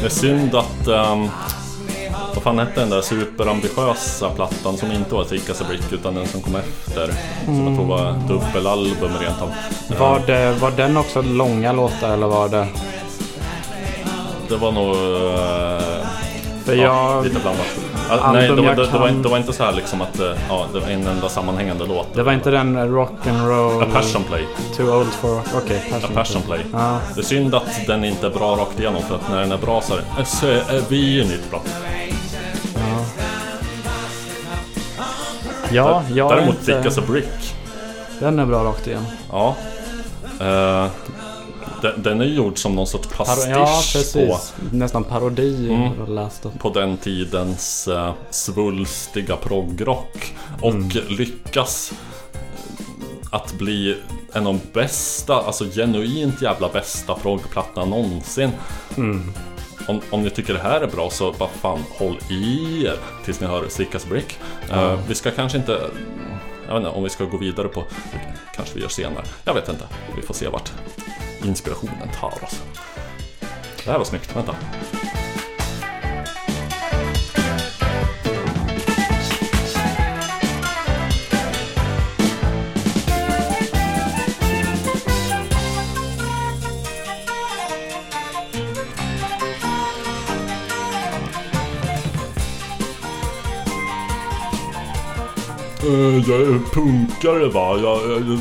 [0.00, 0.88] Det är synd att...
[0.88, 1.30] Um,
[2.34, 6.26] vad fan hette den där superambitiösa plattan som inte var Ticka a Brick utan den
[6.26, 7.10] som kom efter?
[7.44, 9.52] Som jag tror var dubbelalbum rent av.
[9.98, 12.66] Var, det, var den också långa låtar eller var det?
[14.48, 14.90] Det var nog...
[14.94, 16.06] eh,
[16.64, 17.24] För ja, jag...
[17.24, 17.66] lite blandat.
[18.22, 20.20] Ja, nej, det var, det, det, var inte, det var inte så här liksom att
[20.20, 22.14] eh, ja, det var en enda sammanhängande låt.
[22.14, 23.82] Det var inte den rock and roll...
[23.82, 24.46] A Passion Play.
[24.76, 25.46] Too old for rock.
[25.54, 26.60] Okej, A passion, Passion Play.
[26.72, 26.98] Ja.
[27.14, 29.58] Det är synd att den inte är bra rakt igenom för att när den är
[29.58, 29.94] bra så
[30.46, 31.62] är är vi nytt bra.
[35.72, 36.82] Ja, jag är Däremot inte...
[36.82, 37.54] Ticka a Brick.
[38.20, 39.06] Den är bra rakt igen.
[39.32, 39.56] Ja.
[40.40, 40.86] Eh,
[41.84, 44.54] den, den är gjord som någon sorts pastisch ja, på, precis.
[44.72, 46.14] Nästan parodi Mm.
[46.14, 50.34] läst på den tidens uh, svulstiga proggrock.
[50.60, 50.88] Och Mm.
[51.08, 51.92] lyckas
[53.30, 53.96] att bli
[54.32, 58.50] en av de bästa, alltså genuint jävla bästa proggplattorna någonsin.
[58.96, 59.32] Mm.
[59.88, 63.40] Om, om ni tycker det här är bra så bara fan håll i er tills
[63.40, 64.38] ni hör Sickas Brick.
[64.70, 65.80] Eh, vi ska kanske inte,
[66.66, 67.84] jag vet inte om vi ska gå vidare på,
[68.56, 69.24] kanske vi gör senare.
[69.44, 69.84] Jag vet inte,
[70.16, 70.72] vi får se vart
[71.44, 72.62] inspirationen tar oss.
[73.84, 74.56] Det här var snyggt, vänta.
[95.84, 97.78] Eh, jag är punkare va.
[97.82, 98.38] Jag, jag,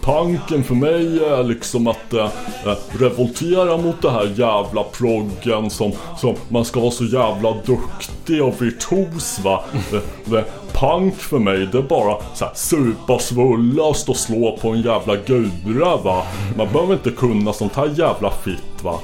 [0.00, 2.24] punken för mig är liksom att eh,
[2.66, 8.44] eh, revoltera mot det här jävla proggen som, som man ska vara så jävla duktig
[8.44, 9.64] och virtuos va.
[9.92, 14.18] Eh, eh punk för mig det är bara så här, supa, svulla och stå och
[14.18, 16.22] slå på en jävla gura va.
[16.56, 18.98] Man behöver inte kunna sånt här jävla fitt va.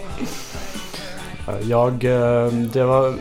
[1.62, 3.14] Jag, eh, det var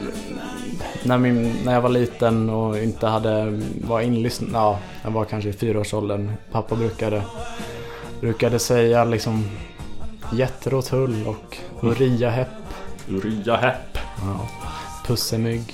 [1.03, 5.49] när, min, när jag var liten och inte hade, var inlyssnad, ja, jag var kanske
[5.49, 6.31] i fyraårsåldern.
[6.51, 7.21] Pappa brukade,
[8.21, 9.45] brukade säga liksom
[10.33, 12.47] Jätter och Tull och Uria Hepp,
[13.09, 13.97] Uria Hepp.
[14.21, 14.47] ja,
[15.07, 15.73] Pussemygg.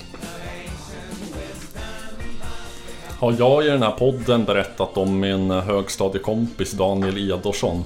[3.20, 7.84] Har jag i den här podden berättat om min eh, högstadiekompis Daniel Edorsson?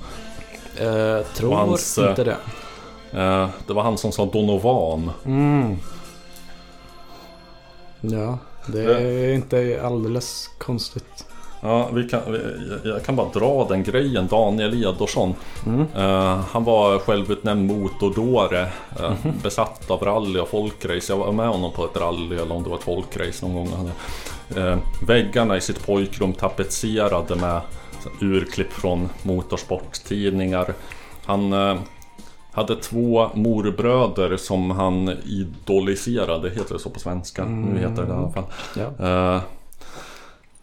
[0.77, 2.37] Eh, tror hans, eh, inte det.
[3.13, 5.11] Eh, Det var han som sa Donovan.
[5.25, 5.77] Mm.
[8.11, 8.37] Ja,
[8.67, 11.25] det är inte alldeles konstigt.
[11.61, 14.27] Ja, vi kan, vi- jag kan bara dra den grejen.
[14.27, 15.33] Daniel Edorsson.
[15.65, 15.85] Mm.
[15.95, 18.61] Eh, han var självutnämnd motordåre.
[18.99, 19.13] eh,
[19.43, 21.13] Besatt av rally och folkrace.
[21.13, 23.91] Jag var med honom på ett rally eller om det var ett folkrace någon gång.
[24.57, 24.77] Eh,
[25.07, 27.61] väggarna i sitt pojkrum tapetserade med
[28.21, 30.73] urklipp från motorsporttidningar.
[31.25, 31.75] Han eh,
[32.55, 37.45] hade två morbröder som han idoliserade, heter det så på svenska?
[37.45, 38.43] Nu heter det i alla fall.
[38.75, 39.07] Ja.
[39.35, 39.41] Eh,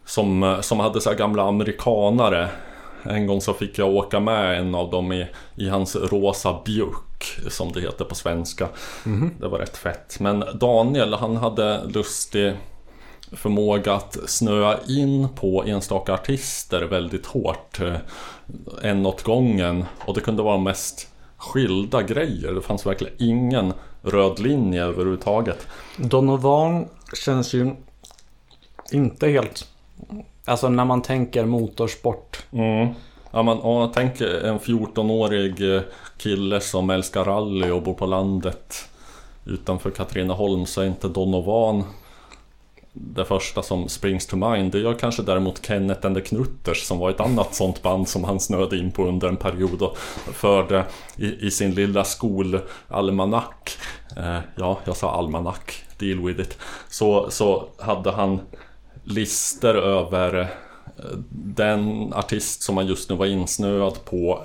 [0.05, 2.49] som, som hade så här gamla amerikanare.
[3.03, 7.39] En gång så fick jag åka med en av dem i, i hans rosa bjuck,
[7.47, 8.67] som det heter på svenska.
[9.39, 10.19] Det var rätt fett.
[10.19, 12.53] Men Daniel, han hade lustig
[13.31, 17.79] förmåga att snöa in på enstaka artister väldigt hårt.
[17.79, 17.95] eh,
[18.81, 19.85] En åt gången.
[20.05, 21.07] Och det kunde vara mest
[21.43, 22.51] skilda grejer.
[22.51, 25.67] Det fanns verkligen ingen röd linje överhuvudtaget.
[25.97, 26.87] Donovan
[27.25, 27.71] känns ju
[28.91, 29.67] inte helt...
[30.45, 32.45] Alltså när man tänker motorsport.
[32.51, 32.93] Mm.
[33.31, 35.81] Ja, man, om man tänker en 14-årig eh,
[36.17, 38.89] kille som älskar rally och bor på landet
[39.45, 41.83] utanför Katrineholm så är inte Donovan
[42.93, 44.71] det första som springs to mind.
[44.71, 48.23] Det gör kanske däremot Kenneth and the Knutters som var ett annat sånt band som
[48.23, 49.97] han snöade in på under en period och
[50.33, 50.85] förde
[51.17, 53.77] i, i sin lilla skolalmanack.
[54.17, 56.57] Eh, ja, jag sa almanack, deal with it.
[56.89, 58.39] Så, så hade han
[59.03, 60.47] lister över eh,
[61.31, 64.41] den artist som han just nu var insnöad på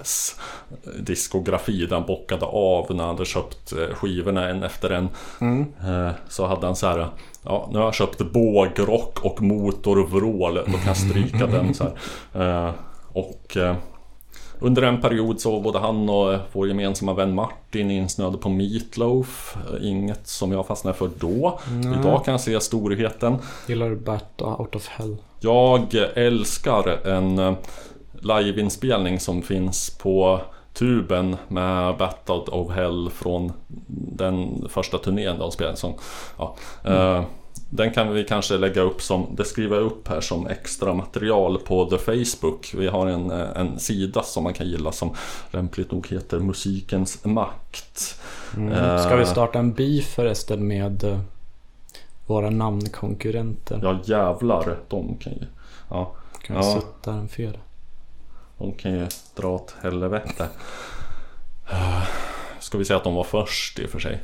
[0.98, 5.08] diskografi där han bockade av när han hade köpt eh, skivorna en efter en.
[5.90, 7.08] Eh, Så hade han så här
[7.48, 10.54] Ja, nu har jag köpt bågrock och motorvrål.
[10.54, 11.84] Då kan jag stryka den så.
[12.38, 12.70] Eh,
[13.12, 13.76] Och eh,
[14.60, 18.48] under en period så var både han och eh, vår gemensamma vän Martin insnöade på
[18.48, 19.56] Meatloaf.
[19.72, 21.58] Eh, Inget som jag fastnade för då.
[22.00, 23.36] Idag kan jag se storheten.
[23.66, 25.16] Gillar du Bat Out of Hell?
[25.40, 27.54] Jag älskar en eh,
[28.20, 30.40] liveinspelning som finns på
[30.78, 33.52] tuben med Bat Out of Hell från
[34.16, 35.76] den första turnén de spelade.
[35.76, 35.94] Som,
[36.38, 37.24] ja, eh,
[37.70, 41.58] den kan vi kanske lägga upp som, det skriver jag upp här som extra material
[41.58, 42.74] på The Facebook.
[42.74, 45.14] Vi har en, eh, en sida som man kan gilla som
[45.50, 48.20] lämpligt nog heter Musikens makt.
[48.56, 48.98] Mm.
[48.98, 51.20] Ska vi Eh, starta en beef förresten med eh,
[52.26, 53.80] våra namnkonkurrenter?
[53.82, 55.46] Ja jävlar, de kan ju...
[55.90, 56.80] Ja, Kan vi ja.
[56.80, 57.58] sitta en fredag?
[58.58, 59.06] De kan ju
[59.36, 60.48] dra åt helvete.
[61.70, 62.02] Eh,
[62.60, 64.20] Ska vi säga att de var först i och för sig?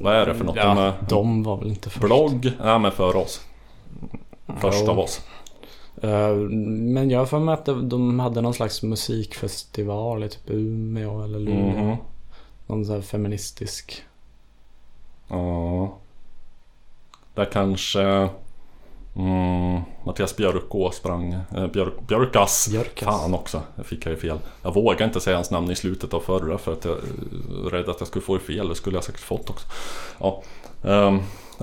[0.00, 0.54] Vad är det för något?
[0.54, 2.04] de Ja, är de var väl inte först.
[2.04, 2.52] blogg?
[2.64, 3.40] Nej men för oss.
[4.60, 4.90] Först Jo.
[4.90, 5.20] av oss.
[6.02, 10.50] Eh, Men jag har för mig att de- de hade någon slags musikfestival i typ
[10.50, 11.84] Umeå eller Luleå.
[11.84, 11.96] Mhm.
[12.66, 14.02] Någon sån här feministisk.
[15.28, 15.92] Ja.
[17.34, 18.28] Där kanske
[19.18, 21.32] mm, Mattias Björkå sprang.
[21.56, 22.68] Eh, Björk, Björkas.
[22.70, 23.04] Björkas.
[23.08, 24.38] Fan också, jag fick jag ju fel.
[24.62, 27.88] Jag vågar inte säga hans namn i slutet av förra för att jag är rädd
[27.88, 28.68] att jag skulle få det fel.
[28.68, 29.66] Det skulle jag säkert fått också.
[30.18, 30.42] Ja.
[30.82, 31.20] Um,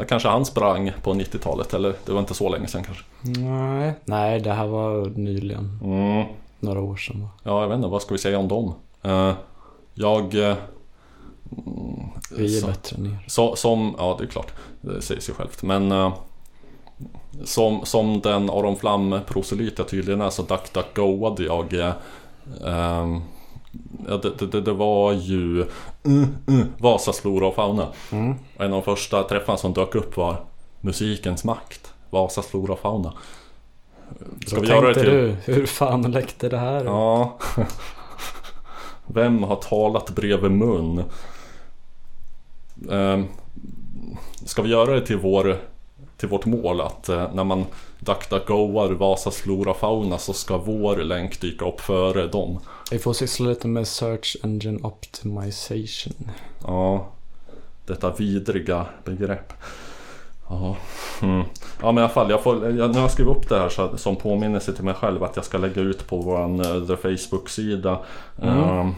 [0.08, 3.03] kanske han sprang på 90-talet eller det var inte så länge sedan kanske.
[3.41, 5.80] Nej, nej det här var nyligen.
[5.84, 6.26] Mm.
[6.60, 7.22] Några år sedan.
[7.22, 7.30] va?
[7.43, 8.74] Ja, jag vet inte, vad ska vi säga om dem?
[9.03, 9.34] Eh,
[9.93, 10.49] jag...
[10.49, 10.56] eh,
[12.38, 13.26] Vi är så- bättre än er.
[13.28, 15.64] Så, som, ja det är klart, det säger sig självt.
[15.64, 16.14] Men eh,
[17.43, 21.74] som, som den Aron Flam-proselyt jag tydligen är så duck-duck-goade jag.
[21.74, 21.93] eh,
[22.66, 23.22] ehm,
[24.22, 25.66] det, det, det, det var ju
[26.06, 27.88] mm, mm, Vasas flora och fauna.
[28.12, 28.36] Mm.
[28.58, 30.38] Och en av de första träffarna som dök upp var
[30.82, 31.93] Musikens makt.
[32.10, 33.14] Vasas flora och fauna.
[34.48, 35.04] Ska Då vi göra det till...
[35.04, 36.86] du, hur fan läckte det här?
[36.86, 37.38] Ja.
[39.08, 41.04] Vem har talat bredvid mun?
[42.91, 43.26] Ehm,
[44.46, 45.58] Ska vi göra det till, vår,
[46.26, 47.66] till vårt mål att eh, när man
[48.00, 52.60] DuckDuckGoar Vasas flora fauna så ska vår länk dyka upp före dem.
[52.92, 56.32] Vi får syssla lite med Search Engine Optimization.
[56.62, 57.08] Ja,
[57.86, 59.54] detta vidriga begrepp.
[60.50, 60.76] Ja,
[61.22, 61.44] mm.
[61.82, 63.70] ja men i alla fall, jag får, jag, nu har jag skrivit upp det här
[63.70, 66.98] så, som påminnelse till mig själv att jag ska lägga ut på våran eh, The
[66.98, 68.00] Facebook-sida
[68.42, 68.92] mm.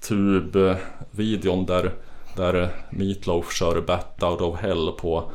[0.00, 1.92] Tube-videon där,
[2.36, 5.30] där Meatloaf kör Bat Out of Hell på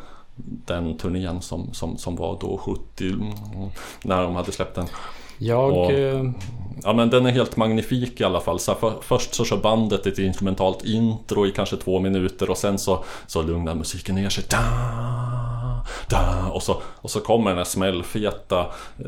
[0.45, 3.33] den turnén som, som, som var då 70 mm,
[4.03, 4.87] när de hade släppt den.
[5.37, 5.77] Jag...
[5.77, 6.23] Och- eh,
[6.83, 8.59] Ja men den är helt magnifik i alla fall.
[8.59, 12.77] Så för, först så kör bandet ett instrumentalt intro i kanske två minuter och sen
[12.79, 14.43] så, så lugnar musiken ner sig.
[14.49, 18.59] Da, da, och, så, och så kommer den här smällfeta
[18.99, 19.05] eh,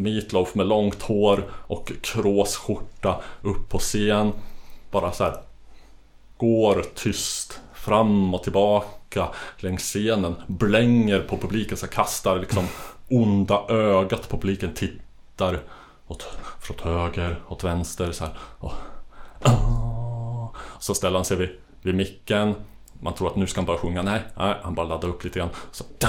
[0.00, 4.32] Meatloaf med långt hår och kråsskjorta upp på scen.
[4.90, 5.34] Bara så här
[6.36, 8.86] Går tyst fram och tillbaka
[9.56, 10.34] längs scenen.
[10.46, 12.64] Blänger på publiken, så kastar liksom
[13.08, 14.74] onda ögat på publiken.
[14.74, 15.60] Tittar
[16.06, 16.22] åt,
[16.60, 18.38] från höger, åt vänster så här.
[18.58, 18.72] Och,
[19.42, 20.48] ah.
[20.78, 21.50] så ställer han sig vid,
[21.82, 22.54] vid micken.
[23.00, 24.02] Man tror att nu ska han bara sjunga.
[24.02, 25.50] Nej, nej han bara laddar upp lite grann.
[25.72, 26.08] Så, da.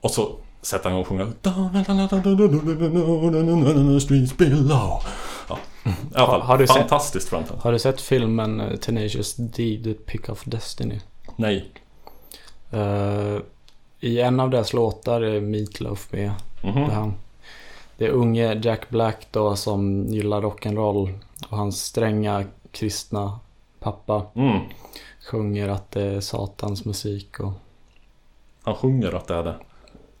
[0.00, 1.32] Och så sätter han igång och sjunger.
[4.00, 5.02] Streets below.
[5.84, 7.62] I alla fall, Har du sett- fantastiskt framträdande.
[7.64, 11.00] har du sett filmen eh, Tenacious D, The Pick of Destiny?
[11.36, 11.70] Nej.
[12.70, 13.38] Eh,
[14.00, 16.32] I en av deras låtar är Meatloaf med.
[16.62, 17.14] Det, är han.
[17.96, 21.18] det är unge Jack Black då som gillar rock'n'roll.
[21.48, 23.38] Och hans stränga kristna
[23.80, 24.60] pappa Mm.
[25.30, 27.52] sjunger att det är satans musik och
[28.62, 29.54] Han sjunger att det är det.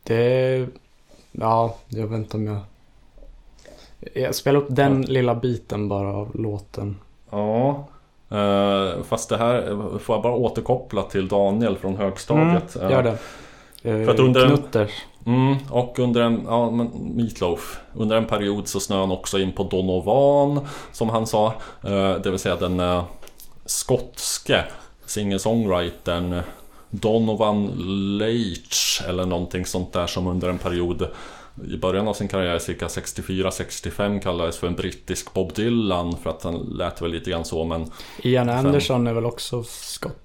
[0.02, 0.66] Det...
[1.32, 2.60] Ja, jag vet inte om jag...
[4.14, 6.96] Jag spelar upp den lilla biten bara av låten.
[7.30, 7.88] Ja.
[8.30, 9.62] Eh, fast det här
[9.98, 12.76] får jag bara återkoppla till Daniel från högstadiet.
[12.76, 13.18] Mm, gör det.
[13.90, 14.90] Eh, För att under- Knutters.
[15.26, 19.52] Mm, och under en, ja men Meatloaf Under en period så snöade han också in
[19.52, 21.46] på Donovan Som han sa
[21.84, 23.04] eh, Det vill säga den eh,
[23.64, 24.64] skotske
[25.06, 26.40] singer-songwritern
[26.90, 27.66] Donovan
[28.18, 31.08] Leitch eller någonting sånt där som under en period
[31.68, 36.42] i början av sin karriär, cirka 64-65 kallades för en brittisk Bob Dylan för att
[36.42, 37.90] han lät väl lite grann så men
[38.22, 40.18] Ian Anderson är väl också skott?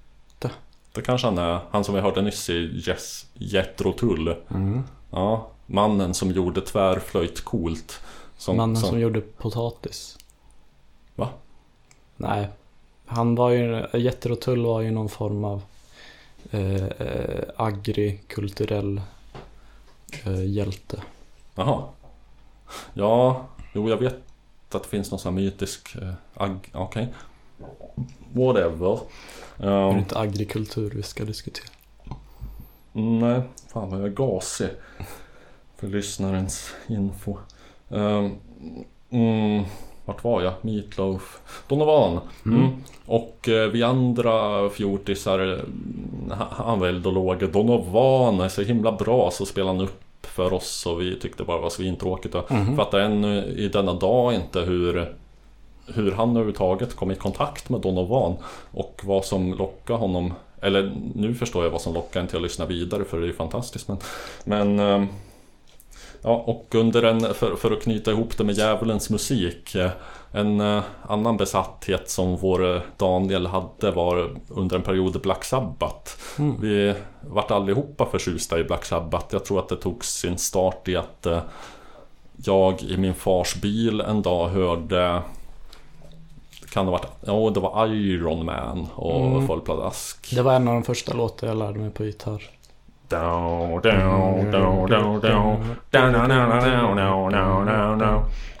[0.98, 1.60] det kanske han är.
[1.70, 4.36] Han som vi hörde nyss i Jess, Jethro Tull.
[4.50, 4.82] Mm.
[5.10, 8.00] Ja, mannen som gjorde tvärflöjt coolt.
[8.36, 8.88] Som, Mannen som...
[8.88, 10.18] som, gjorde potatis.
[11.14, 11.28] Va?
[12.16, 12.48] Nej.
[13.06, 15.62] Han var ju, Jethro Tull var ju någon form av
[16.50, 19.00] eh, eh, agrikulturell
[20.24, 21.02] eh, hjälte.
[21.58, 21.82] Jaha.
[22.94, 24.16] Ja, jo jag vet
[24.70, 25.96] att det finns någon sån här mytisk...
[26.02, 27.08] Eh, ag, Okej.
[28.32, 28.98] Whatever.
[29.56, 31.66] Det är Um, inte agrikultur vi ska diskutera.
[32.92, 33.42] nej,
[33.72, 34.68] fan vad jag är gasig.
[35.76, 37.36] För lyssnarens info.
[37.88, 38.34] Um,
[39.10, 39.64] mm,
[40.04, 40.52] vart var jag?
[40.62, 41.40] Meatloaf.
[41.68, 42.20] Donovan.
[42.46, 42.60] Mm.
[42.62, 42.76] Mm.
[43.06, 45.58] Och eh, vi andra fjortisar, eh,
[46.36, 47.52] han- han var eldolog.
[47.52, 51.56] Donovan är så himla bra så spelade han upp för oss och vi tyckte bara
[51.56, 52.34] det var svintråkigt.
[52.34, 52.76] Och Mhm.
[52.76, 55.14] fattar ännu i denna dag inte hur
[55.94, 58.36] hur han överhuvudtaget kom i kontakt med Donovan
[58.70, 62.42] och vad som lockade honom eller nu förstår jag vad som lockar en till att
[62.42, 63.98] lyssna vidare för det är ju fantastiskt men,
[64.44, 65.06] men ehm,
[66.22, 69.90] Ja och under en, för, för att knyta ihop det med djävulens musik eh,
[70.32, 76.12] En eh, annan besatthet som vår eh, Daniel hade var under en period Black Sabbath
[76.38, 76.56] Mm.
[76.60, 80.96] Vi vart allihopa förtjusta i Black Sabbath Jag tror att det tog sin start i
[80.96, 81.40] att eh,
[82.36, 85.22] Jag i min fars bil en dag hörde
[86.70, 89.46] kan det ha varit, ja det var Iron Man och Mm.
[89.46, 90.34] Full pladask.
[90.36, 92.42] Det var en av de första låtar jag lärde mig på gitarr.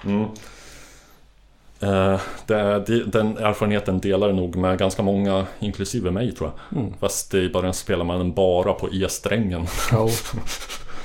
[0.04, 0.28] Mm.
[1.80, 6.78] Eh, det, den erfarenheten delar nog med ganska många, inklusive mig tror jag.
[6.80, 6.94] Mm.
[7.00, 9.66] Fast i början spelar man den bara på E-strängen.
[9.92, 10.08] Jo.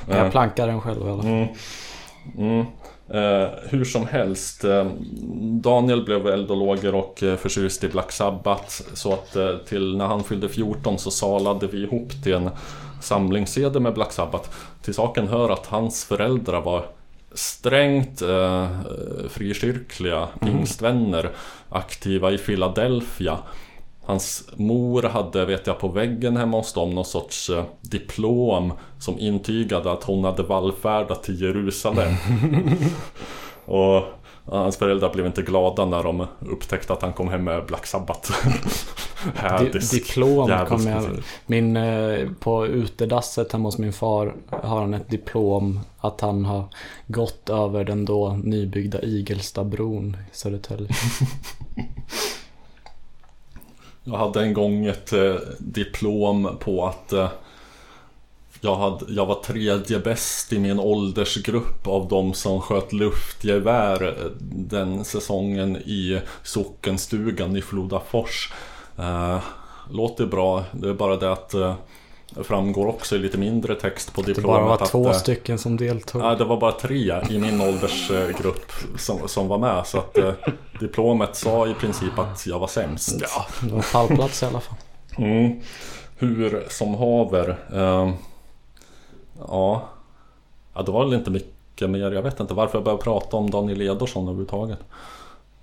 [0.10, 1.32] Eh, Jag plankar den själv i alla fall.
[1.32, 1.48] Mm.
[2.38, 2.66] Mm.
[3.10, 4.86] Eh, hur som helst, eh,
[5.62, 8.82] Daniel blev eldologer och eh, förtjust i Black Sabbath.
[8.94, 12.50] Så att eh, till när han fyllde 14 så salade vi ihop till en
[13.02, 14.50] samlingssedel med Black Sabbath.
[14.82, 16.86] Till saken hör att hans föräldrar var
[17.34, 18.70] strängt eh,
[19.30, 21.30] frikyrkliga pingstvänner
[21.70, 23.38] aktiva i Philadelphia.
[24.06, 29.20] Hans mor hade, vet jag, på väggen hemma hos dem någon sorts eh, diplom som
[29.20, 32.14] intygade att hon hade vallfärdat till Jerusalem.
[33.66, 34.04] Och
[34.46, 38.32] hans föräldrar blev inte glada när de upptäckte att han kom hem med Black Sabbath.
[39.92, 41.04] Diplom kom jag...
[41.46, 46.66] Min, eh, på utedasset hemma hos min far har han ett diplom att han har
[47.08, 50.90] gått över den då nybyggda Igelstabron i Södertälje.
[54.04, 57.30] Jag hade en gång ett eh, diplom på att eh,
[58.64, 64.32] jag, hade, jag var tredje bäst i min åldersgrupp av de som sköt luftgevär eh,
[64.52, 68.54] den säsongen i sockenstugan i Flodafors.
[68.98, 69.38] Eh,
[69.90, 71.76] låter bra, det är bara det att eh,
[72.30, 75.14] det framgår också i lite mindre text på Det diplomet bara var att, två eh,
[75.14, 76.22] stycken som deltog.
[76.22, 79.88] Nej, det var bara tre i min åldersgrupp som, som var med.
[79.88, 80.34] Så att eh,
[80.80, 83.16] diplomet sa i princip att jag var sämst.
[83.22, 84.78] Ja, det var pallplats i alla fall.
[85.18, 85.60] Mm.
[86.18, 87.58] Hur som haver.
[87.74, 88.14] ehm,
[89.48, 89.82] ja.
[90.74, 92.12] ja, det var väl inte mycket mer.
[92.12, 94.80] Jag vet inte varför jag började prata om Daniel Edorsson överhuvudtaget.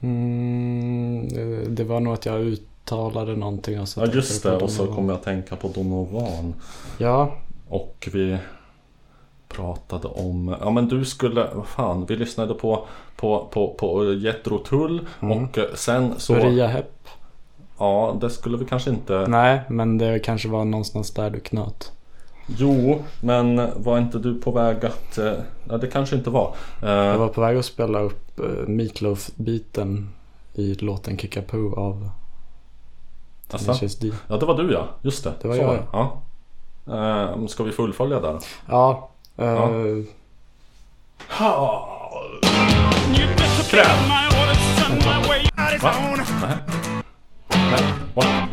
[0.01, 3.81] Mm, eh, det var nog att jag uttalade någonting.
[3.81, 6.55] Och så Ja just det och så kom jag att tänka på Donovan.
[6.99, 7.33] Ja,
[7.69, 8.39] Och vi
[9.49, 14.59] pratade om, ja men du skulle, vad fan, vi lyssnade på, på, på, på Jethro
[14.59, 15.45] Tull Mm.
[15.45, 17.09] och eh, sen så, Maria Hepp.
[17.79, 21.93] ja det skulle vi kanske inte, Nej, men det kanske var någonstans där du knöt.
[22.59, 25.33] Jo men var inte du på väg att, eh,
[25.69, 26.55] ja det kanske inte var.
[26.83, 30.09] Eh, Jag var på väg att spela upp uh, Meatloaf-biten
[30.55, 32.11] i låten Kickapoo av
[33.51, 33.65] Asså?
[33.65, 34.11] Tenacious D.
[34.29, 35.33] Ja det var du ja, just det.
[35.43, 35.83] Det var Så jag, det.
[35.93, 36.23] Ja.
[36.87, 38.39] Eh, ska vi fullfölja där?
[38.69, 39.69] Ja, eh, Ja.
[45.59, 45.93] Out is Va?
[46.43, 46.57] Nej.
[47.71, 47.83] Nej.
[48.15, 48.50] What?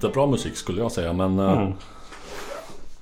[0.00, 1.72] Jättebra musik skulle jag säga men eh, Mm.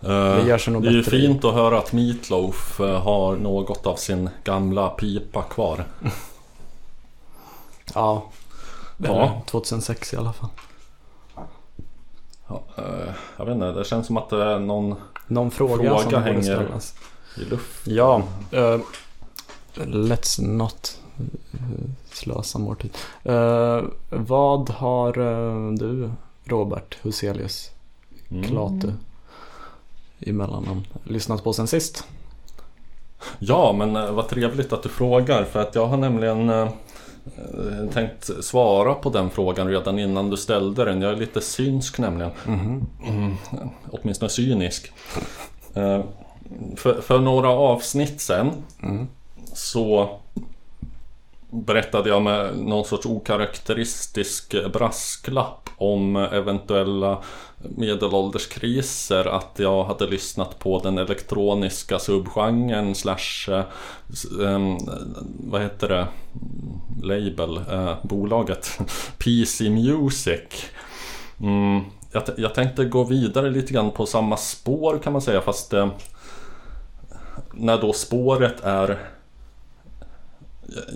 [0.03, 3.37] eh, Det gör sig nog det är ju fint att höra att Meatloaf eh, har
[3.37, 5.85] något av sin gamla pipa kvar.
[7.95, 8.23] Ja.
[8.97, 9.09] Ja.
[9.09, 10.49] Eller 2006 i alla fall.
[12.49, 12.63] Ja,
[13.37, 14.95] jag vet inte, det känns som att det är någon
[15.27, 16.95] Någon fråga, Fråga som hänger- ställas.
[17.37, 17.87] i luft.
[17.87, 18.23] Ja.
[18.51, 18.79] eh,
[19.75, 20.99] let's not
[22.13, 22.91] slösa more tid.
[23.23, 26.11] Eh, vad har eh, du,
[26.49, 27.71] Robert Huselius
[28.31, 28.45] Mm.
[28.49, 28.93] Klatu
[30.19, 32.05] i mellannamn lyssnat på sen sist?
[33.39, 36.69] Ja, men eh, vad trevligt att du frågar för att jag har nämligen eh,
[37.37, 41.03] eh, tänkt svara på den frågan redan innan du ställde den.
[41.03, 42.31] Jag är lite synsk nämligen.
[42.47, 43.37] Mm,
[43.91, 44.93] åtminstone cynisk.
[46.77, 48.53] För, för några avsnitt sen
[49.53, 50.19] så
[51.51, 57.23] berättade jag med någon sorts okaraktäristisk brasklapp om eventuella
[57.77, 63.65] medelålderskriser att jag hade lyssnat på den elektroniska subgenren slash eh,
[64.43, 64.77] eh,
[65.41, 66.07] vad heter det
[67.03, 68.79] label, eh, bolaget
[69.19, 70.65] PC Music.
[71.41, 71.81] Mm,
[72.13, 75.89] jag, jag tänkte gå vidare lite grann på samma spår kan man säga fast eh,
[77.53, 78.99] när då spåret är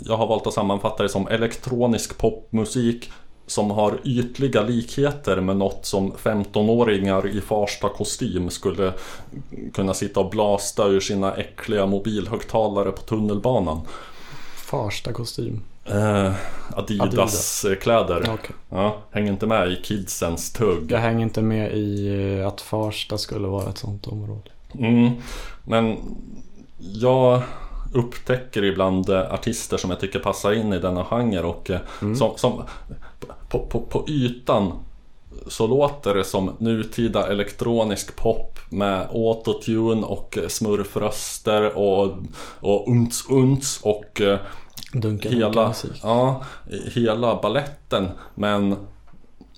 [0.05, 3.12] jag har valt att sammanfatta det som elektronisk popmusik
[3.53, 8.93] som har ytliga likheter med något som 15-åringar i Farsta kostym skulle
[9.73, 13.81] kunna sitta och blasta ur sina äckliga mobilhögtalare på tunnelbanan.
[14.57, 15.61] Farsta kostym.
[15.85, 16.33] Eh,
[16.75, 18.21] Adidas-kläder.
[18.35, 18.57] Okej.
[18.69, 20.93] Ja, hänger inte med i kidsens tugg.
[20.93, 22.09] Jag hänger inte med i
[22.41, 24.51] eh, att Farsta skulle vara ett sånt område.
[24.79, 25.11] Mm,
[25.65, 25.97] men
[26.79, 27.43] jag
[27.93, 32.33] upptäcker ibland eh, artister som jag tycker passar in i denna genre och eh, som,
[32.37, 32.63] som
[33.49, 34.73] på, på, på ytan
[35.47, 42.12] så låter det som nutida elektronisk pop med autotune och eh, smurfröster och,
[42.61, 44.39] och unts unts och eh,
[44.93, 46.01] Dunka hela, musik.
[46.03, 46.45] ja,
[46.95, 48.77] hela balletten men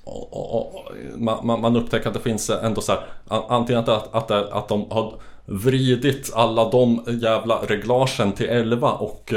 [0.04, 3.06] och, och, man, man- upptäcker att det finns ändå så här
[3.48, 5.14] Antingen att, att, att, att de har
[5.46, 9.34] vridit alla de jävla reglagen till 11 och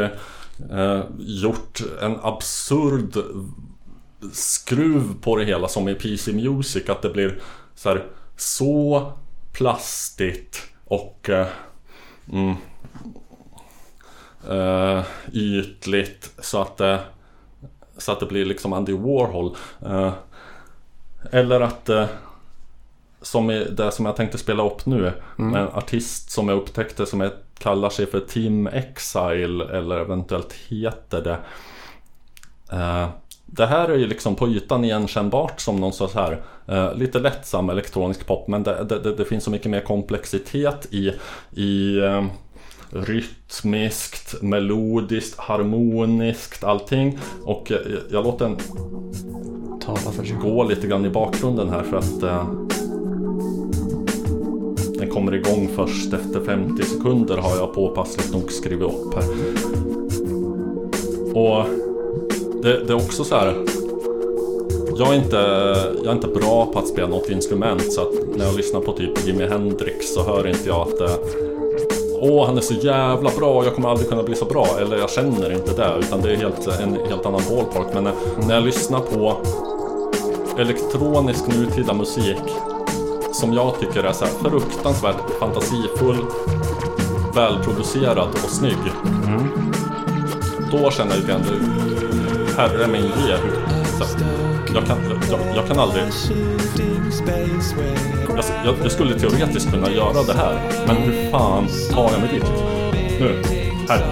[0.71, 3.17] eh, gjort en absurd
[4.33, 7.41] skruv på det hela som i PC Music att det blir
[7.75, 8.05] så här
[8.35, 9.11] så
[9.53, 11.47] plastigt och eh,
[12.31, 12.55] mm,
[14.49, 15.03] eh,
[15.33, 16.99] ytligt så att det
[17.97, 19.55] så att det blir liksom Andy Warhol.
[19.85, 20.13] Eh,
[21.31, 22.05] eller att eh,
[23.21, 25.13] som i det som jag tänkte spela upp nu.
[25.35, 30.53] med En artist som jag upptäckte som är, kallar sig för Team Exile eller eventuellt
[30.53, 31.39] heter det.
[33.49, 37.69] Det här är ju liksom på ytan igenkännbart som någon sorts här eh, lite lättsam
[37.69, 41.13] elektronisk pop men det, det, det, det finns så mycket mer komplexitet i,
[41.51, 42.25] i eh,
[42.89, 47.19] rytmiskt, melodiskt, harmoniskt, allting.
[47.43, 47.77] Och eh,
[48.11, 48.57] jag låter den
[49.81, 52.49] Tala för sig gå lite grann i bakgrunden här för att eh,
[54.99, 59.23] den kommer igång först efter 50 sekunder har jag påpassligt nog skrivit upp här.
[61.33, 61.65] Och
[62.61, 63.65] det, det är också så här.
[64.97, 65.37] Jag är, inte,
[66.03, 68.91] jag är inte bra på att spela något instrument så att när jag lyssnar på
[68.91, 71.19] typ Jimi Hendrix så hör inte jag att
[72.19, 74.67] Åh, han är så jävla bra, jag kommer aldrig kunna bli så bra.
[74.81, 77.87] Eller jag känner inte det, utan det är helt, en helt annan ballpark.
[77.93, 78.13] Men eh,
[78.47, 79.37] när jag lyssnar på
[80.59, 82.43] elektronisk nutida musik
[83.33, 86.17] som jag tycker är så här fruktansvärt fantasifull,
[87.35, 88.77] välproducerad och snygg.
[90.71, 91.43] Då känner jag lite grann,
[92.57, 93.37] herre min ge.
[93.97, 94.03] Så
[94.73, 94.97] Jag kan,
[95.29, 96.03] jag, jag kan aldrig...
[98.27, 102.29] Jag, jag, jag skulle teoretiskt kunna göra det här, men hur fan tar jag mig
[102.33, 102.43] dit?
[103.19, 103.43] Nu,
[103.89, 104.05] här.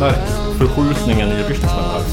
[0.00, 2.07] Nej, Märk förskjutningen i rytmen här.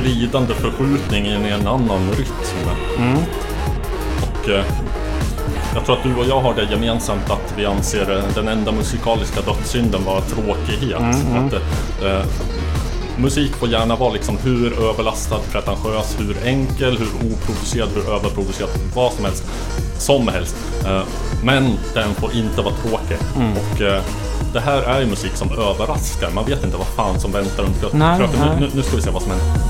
[0.00, 2.68] Glidande förskjutning in i en annan rytm.
[4.42, 4.64] Och eh,
[5.74, 8.72] jag tror att du och jag har det gemensamt att vi anser eh, den enda
[8.72, 11.00] musikaliska dödssynden vara tråkighet.
[11.46, 11.52] Att,
[12.04, 12.26] eh,
[13.18, 19.12] musik får gärna vara liksom hur överlastad, pretentiös, hur enkel, hur oprovocerad, hur överprovocerad, vad
[19.12, 19.44] som helst.
[19.98, 20.56] Som helst.
[20.86, 21.02] Eh,
[21.44, 23.16] men den får inte vara tråkig.
[23.74, 24.02] Och eh,
[24.52, 26.30] det här är ju musik som överraskar.
[26.30, 27.98] Man vet inte vad fan som väntar runt kröken.
[28.60, 29.67] Nu, nu ska vi se vad som händer.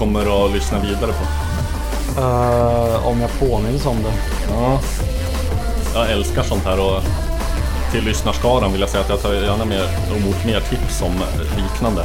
[0.00, 1.24] Kommer att lyssna vidare på?
[2.20, 4.12] Eh, om jag påminns om det.
[4.50, 4.80] Ja.
[5.94, 7.02] Jag älskar sånt här och
[7.92, 9.84] till lyssnarskaran vill jag säga att jag tar gärna mer,
[10.16, 11.12] emot mer tips om
[11.56, 12.04] liknande.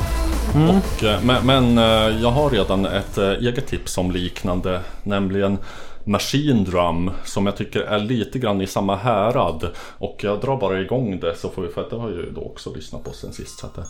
[0.53, 5.57] Och, eh, men men eh, jag har redan ett eget tips om liknande, nämligen
[6.03, 9.69] Machine Drum som jag tycker är lite grann i samma härad.
[9.97, 12.31] Och jag drar bara igång det så får vi, för att det har jag ju
[12.31, 13.59] då också lyssnat på sen sist.
[13.59, 13.85] Så att det...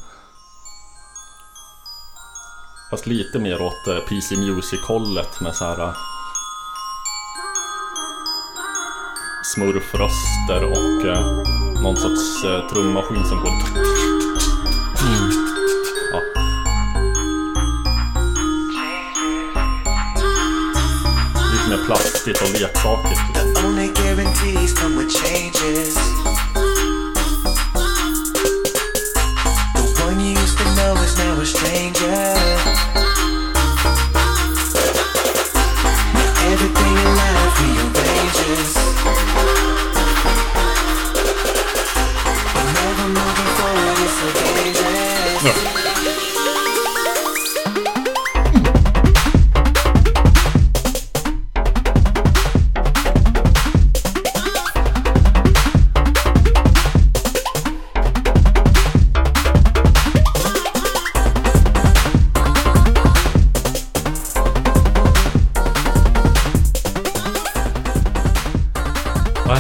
[2.89, 5.93] Fast lite mer åt eh, PC Music-hållet med så här eh,
[9.53, 11.25] smurfröster och eh,
[11.81, 13.51] någon sorts eh, trummaskin som går...
[16.11, 16.21] Ja.
[21.51, 23.21] Lite mer plastigt och leksakigt.
[31.95, 32.34] The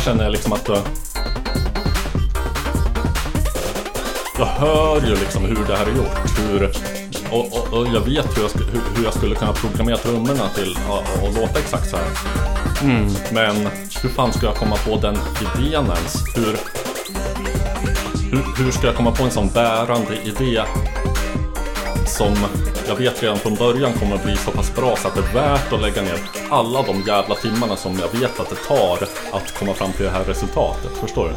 [0.05, 0.81] känner jag liksom att jag...
[4.45, 6.39] Hör ju liksom hur det här är gjort.
[6.39, 6.71] Hur,
[7.31, 10.77] och, och, och jag vet hur jag, hur, hur jag skulle kunna programmera trummorna till
[11.27, 12.05] att låta exakt så här.
[13.33, 13.55] Men
[14.01, 16.23] hur fan ska jag komma på den idén ens?
[16.35, 16.57] Hur,
[18.31, 20.63] hur, hur ska jag komma på en sån bärande idé
[22.17, 22.33] som
[22.87, 25.33] jag vet redan från början kommer att bli så pass bra så att det är
[25.33, 28.97] värt att lägga ner alla de jävla timmarna som jag vet att det tar
[29.37, 30.91] att komma fram till det här resultatet.
[31.01, 31.33] Förstår du?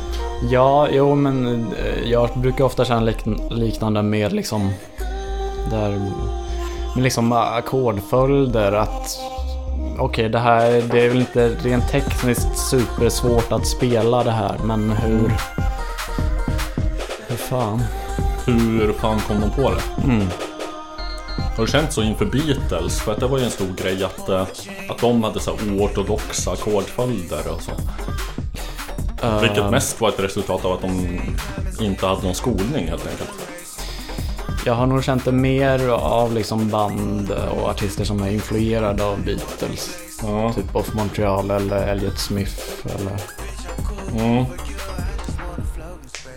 [0.50, 4.70] Ja, jo men eh, jag brukar ofta känna lik- liknande med liksom
[5.70, 5.90] där
[6.94, 9.18] med liksom ackordföljder att
[9.98, 14.90] okej det här det är väl inte rent tekniskt supersvårt att spela det här men
[14.90, 15.32] hur
[17.28, 17.82] hur fan
[18.46, 19.80] Hur fan kom de på det?
[21.58, 23.00] Har du känt så inför Beatles?
[23.00, 24.46] För att det var ju en stor grej att, eh,
[24.88, 27.72] att de hade så här oortodoxa ackordföljder och så.
[29.40, 31.20] Vilket mest var ett resultat av att de
[31.80, 33.30] inte hade någon skolning helt enkelt.
[34.66, 39.24] Jag har nog känt det mer av liksom band och artister som är influerade av
[39.24, 39.90] Beatles.
[40.22, 40.52] Ja.
[40.52, 43.16] Typ Off Montreal eller Elliot Smith eller...
[44.24, 44.44] Mm.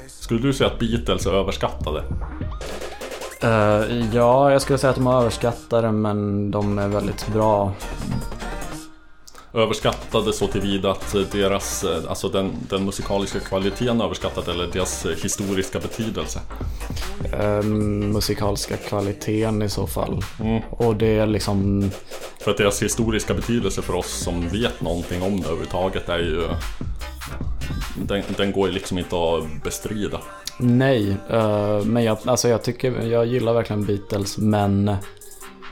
[0.07, 2.03] Skulle du säga att Beatles är överskattade?
[3.43, 7.73] Eh, ja, jag skulle säga att de är överskattade men de är väldigt bra.
[9.53, 15.05] Överskattade så tillvida att deras, eh, alltså den, den musikaliska kvaliteten är överskattad eller deras
[15.05, 16.39] historiska betydelse.
[17.33, 20.23] Eh, musikaliska kvaliteten i så fall.
[20.39, 20.61] Mm.
[20.69, 21.91] Och det är liksom...
[22.39, 26.47] För att deras historiska betydelse för oss som vet någonting om det överhuvudtaget är ju
[27.95, 30.21] den, den går ju liksom inte att bestrida.
[30.57, 34.95] Nej, eh, men jag, alltså jag tycker, jag gillar verkligen Beatles men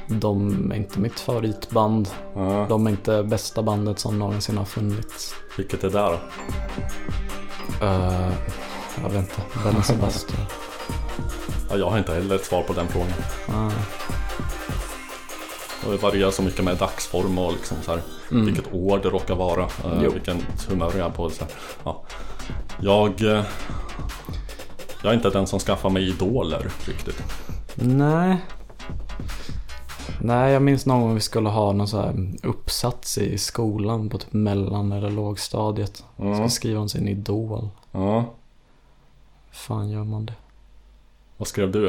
[0.07, 2.09] de är inte mitt favoritband.
[2.35, 2.65] Ja.
[2.69, 5.35] De är inte bästa bandet som någonsin har funnits.
[5.57, 6.19] Vilket är där då?
[7.85, 8.31] Eh,
[9.03, 10.41] jag vet inte, Bella Sebastian.
[11.69, 13.13] Ja, jag har inte heller ett svar på den frågan.
[13.47, 13.71] Ah,
[15.85, 19.35] Och Det varierar så mycket med dagsform och liksom så här, vilket år det råkar
[19.35, 19.63] vara.
[19.63, 20.37] eh, vilken
[20.69, 21.29] humör jag är på.
[21.29, 21.53] Så här.
[21.83, 22.03] Ja.
[22.81, 23.43] Jag, eh,
[25.03, 27.23] jag är inte den som skaffar mig idoler riktigt.
[27.75, 28.37] nej.
[30.21, 34.17] Nej, jag minns någon gång vi skulle ha någon så här uppsats i skolan på
[34.17, 36.03] typ mellan eller lågstadiet.
[36.17, 36.35] Mm.
[36.35, 37.69] Ska skriva om sin idol.
[37.91, 38.25] Ja.
[39.51, 40.33] fan gör man det?
[41.37, 41.85] Vad skrev du?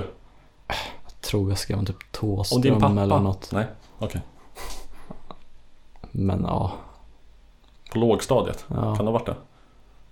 [1.06, 3.52] Jag tror jag skrev om typ Thåström eller något.
[3.52, 3.66] Nej,
[4.00, 4.20] okej.
[6.12, 6.72] Men ja,
[7.92, 8.64] På lågstadiet?
[8.68, 8.96] Ja.
[8.96, 9.36] Kan det ha varit det?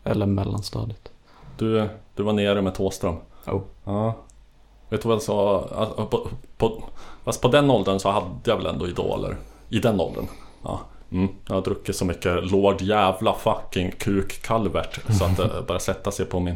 [0.05, 1.13] eller mellanstadiet.
[1.57, 3.17] Du, du var nere med Thåström?
[3.47, 3.61] Oh.
[3.85, 4.15] Ja.
[4.89, 5.69] Vet du vad jag sa?
[5.75, 6.83] Alltså, På, på,
[7.25, 9.37] fast på den åldern så hade jag väl ändå idoler.
[9.69, 10.27] I den åldern.
[10.65, 10.81] Ja.
[11.11, 11.29] Mm.
[11.47, 16.11] Jag har druckit så mycket Lord jävla fucking kuk Calvert så att det börjar sätta
[16.11, 16.55] sig på min,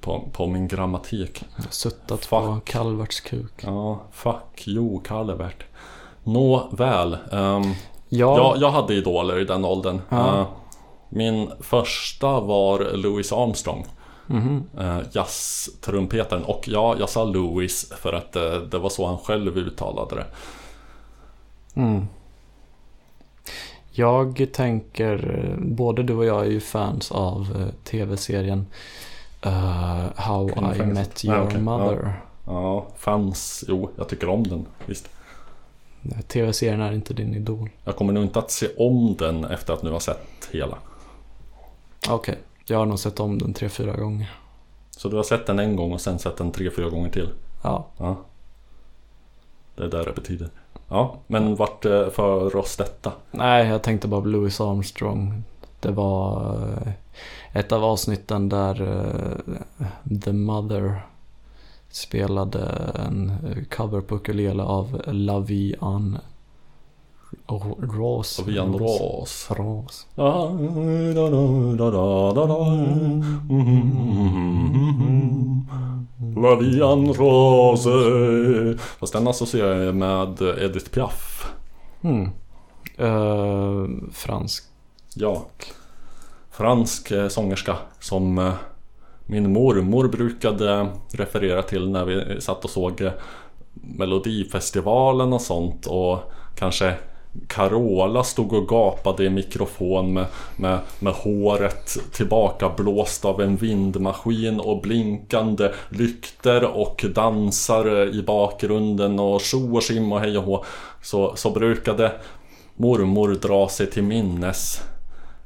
[0.00, 1.44] på, på min grammatik.
[1.70, 2.64] Suttat på Fuck.
[2.64, 3.52] Calverts kuk.
[3.56, 5.64] Ja, fuck you Calvert.
[6.26, 7.16] Nåväl.
[7.30, 7.74] Um,
[8.08, 10.00] Ja, jag, jag hade idoler i den åldern.
[10.08, 10.40] Ja.
[10.40, 10.46] Eh,
[11.08, 13.86] min första var Louis Armstrong.
[14.26, 14.64] mhm.
[14.78, 16.44] Uh, Jazztrumpetaren.
[16.44, 20.26] Och ja, jag sa Louis för att eh, det var så han själv uttalade det.
[21.80, 22.06] Mm.
[23.90, 28.66] Jag tänker, både du och jag är ju fans av tv-serien
[30.16, 30.86] How I.
[30.86, 32.12] Met Ja, Your okej, Mother.
[32.46, 33.64] Ja, fans.
[33.68, 34.66] Jo, jag tycker om den.
[34.86, 35.08] Visst.
[36.28, 37.70] Tv-serien är inte din idol.
[37.84, 40.78] Jag kommer nog inte att se om den efter att nu ha sett hela.
[42.08, 44.32] Okej, jag har nog sett om den tre, fyra gånger.
[44.90, 47.28] Så du har sett den en gång och sen sett den tre, fyra gånger till.
[47.62, 48.16] Ja, Ja.
[49.76, 50.48] Det är där det betyder.
[50.88, 53.12] Ja, men vart eh, för oss detta?
[53.30, 55.42] nej jag tänkte bara på Louis Armstrong.
[55.80, 56.92] Det var eh,
[57.52, 61.02] ett av avsnitten där eh, The Mother
[61.96, 66.18] spelade en eh, cover på ukulele av La Vie en
[67.78, 68.34] Rose.
[68.34, 69.50] Sofian Ros.
[69.50, 70.06] Ros.
[76.36, 77.90] Lavian Rose
[78.78, 81.52] Fast den associerar jag med Edith Piaf
[82.00, 82.30] Mm.
[82.96, 84.64] Eh, fransk.
[85.14, 85.46] Ja
[86.50, 88.52] Fransk eh, sångerska som
[89.26, 93.10] min mormor brukade referera till när vi satt och såg
[93.74, 96.94] Melodifestivalen och sånt och kanske
[97.46, 104.60] Carola stod och gapade i mikrofon med, med, med håret tillbaka blåst av en vindmaskin
[104.60, 110.64] och blinkande lykter och dansare i bakgrunden och tjo och tjim och hej och hå.
[111.02, 112.12] Så, så brukade
[112.76, 114.80] mormor dra sig till minnes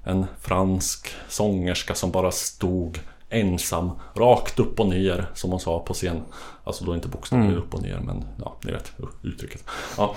[0.05, 2.99] en fransk sångerska som bara stod
[3.31, 6.22] ensam, rakt upp och ner som hon sa på scen.
[6.64, 9.64] Alltså då inte bokstavligen upp och ner men ja, ni vet uttrycket.
[9.97, 10.14] Ja,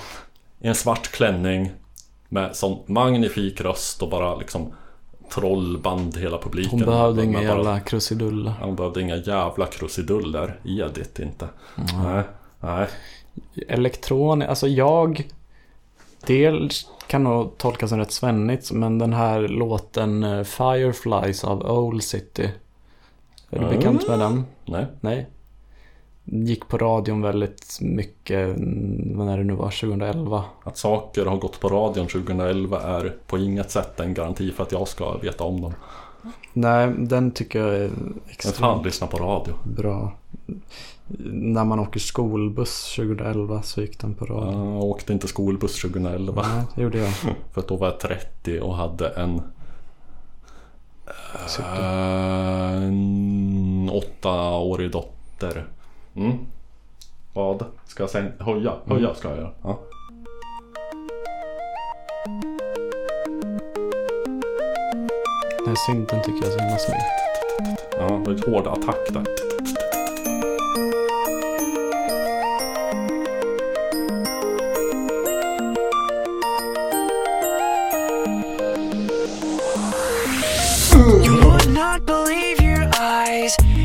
[0.59, 1.72] I en svart klänning
[2.30, 4.74] med sån magnifik röst och bara liksom
[5.34, 6.72] trollband hela publiken.
[6.72, 8.53] Hon behövde Men inga bara- jävla krusiduller.
[8.61, 10.59] Hon behövde inga jävla krusiduller.
[10.66, 11.47] Edith inte.
[12.03, 12.24] Nej,
[12.59, 12.88] nej.
[13.68, 15.28] Elektronik, alltså jag...
[16.28, 22.03] Dels kan nog tolkas som rätt svennigt, men den här låten eh, Fireflies av Old
[22.03, 22.51] City.
[23.55, 24.43] Är du bekant med den?
[24.65, 24.85] Nej.
[25.01, 25.27] Nej.
[26.25, 28.47] Gick på radion väldigt mycket,
[29.15, 30.43] vad är det nu var, 2011.
[30.63, 34.71] Att saker har gått på radion 2011 är på inget sätt en garanti för att
[34.71, 35.73] jag ska veta om dem.
[36.53, 39.53] Nej, den tycker jag är Men extremt fan, lyssna på radio.
[39.63, 40.11] bra.
[41.31, 44.73] När man åker skolbuss 2011 så gick den på radion.
[44.73, 46.45] Jag åkte inte skolbuss 2011.
[46.53, 47.13] Nej, det gjorde jag.
[47.53, 49.41] För då var jag 30 och hade en...
[51.07, 55.65] Eh, En åttaårig dotter.
[56.15, 56.37] Mm.
[57.33, 57.65] Vad?
[57.85, 58.73] Ska jag sen höja?
[58.87, 59.51] Höja ska jag göra.
[59.63, 59.79] Ja.
[65.65, 66.99] Den synten tycker jag är så himla snygg.
[67.99, 69.42] Ja, det var ett hård attack där.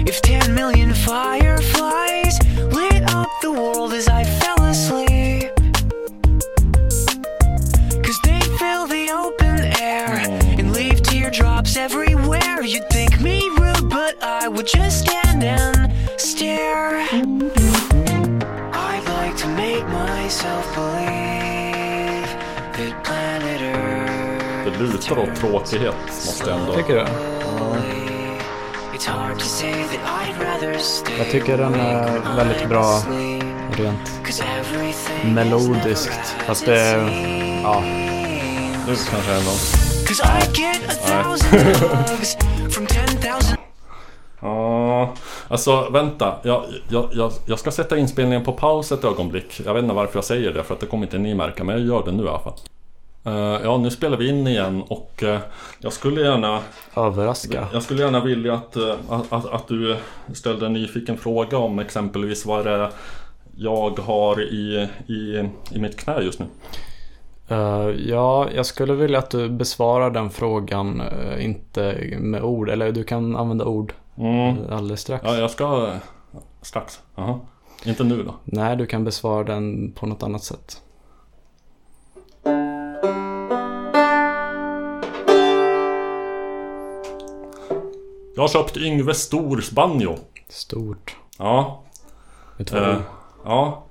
[0.06, 2.38] If 10 million fireflies
[2.72, 5.50] lit up the world as I fell asleep.
[8.04, 10.22] Cause they fill the open air
[10.58, 12.62] and leave teardrops everywhere.
[12.62, 17.06] You'd think me rude, but I would just stand and stare.
[18.72, 22.28] I'd like to make myself believe
[22.76, 24.28] that planet Earth.
[24.64, 26.72] Det lutar åt tråkighet måste jag ändå...
[26.74, 27.37] Tycker du?
[31.18, 33.02] Jag tycker den är väldigt bra
[33.76, 34.20] rent
[35.34, 36.36] melodiskt.
[36.46, 37.10] Fast det...
[37.62, 37.82] Ja,
[38.86, 39.30] Nu kanske
[42.86, 43.58] ten thousand
[44.40, 45.14] Ja,
[45.48, 46.34] alltså vänta.
[46.42, 49.60] Jag, jag, jag, jag ska sätta inspelningen på paus ett ögonblick.
[49.64, 51.78] Jag vet inte varför jag säger det, för att det kommer inte ni märka, men
[51.78, 52.54] jag gör det nu i alla fall.
[53.28, 55.38] Eh, ja, nu spelar vi in igen och eh,
[55.78, 56.60] jag skulle gärna
[56.96, 57.68] överraska.
[57.72, 59.96] Jag skulle gärna vilja att, eh, att, att, att du
[60.34, 62.90] ställde en nyfiken fråga om exempelvis vad det är
[63.56, 66.46] jag har i, i, i mitt knä just nu.
[68.06, 71.02] Ja, jag skulle vilja att du besvarar den frågan,
[71.38, 72.70] inte med ord.
[72.70, 74.56] Eller du kan använda ord Mm.
[74.70, 75.24] alldeles strax.
[75.26, 75.92] Ja, jag ska
[76.62, 77.00] strax.
[77.14, 77.40] Aha.
[77.84, 78.34] Inte nu då.
[78.44, 80.82] Nej, du kan besvara den på något annat sätt.
[88.38, 90.18] Jag har köpt Yngve Stors banjo.
[90.48, 91.16] Stort.
[91.38, 91.82] Ja.
[92.56, 92.98] Med två Eh,
[93.44, 93.86] ja.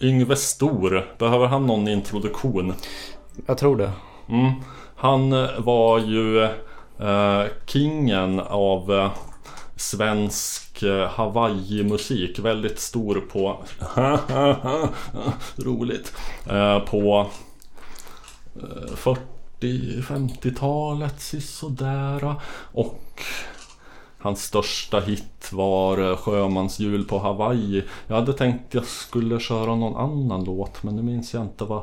[0.00, 1.14] Yngve Stor.
[1.18, 2.74] Behöver han någon introduktion?
[3.46, 3.92] Jag tror det.
[4.28, 4.52] Mm.
[4.96, 6.42] Han eh, var ju
[6.98, 9.10] eh, kingen av eh,
[9.76, 12.38] svensk eh, Hawaii-musik.
[12.38, 13.58] Väldigt stor på...
[15.64, 16.12] Roligt.
[16.50, 17.26] Eh, på
[18.56, 18.62] eh,
[19.60, 22.34] 40-50-talet sisådär.
[22.72, 23.22] Och
[24.20, 27.84] hans största hit var eh, 'Sjömansjul på Hawaii.
[28.06, 31.82] Jag hade tänkt jag skulle köra någon annan låt men nu minns jag inte vad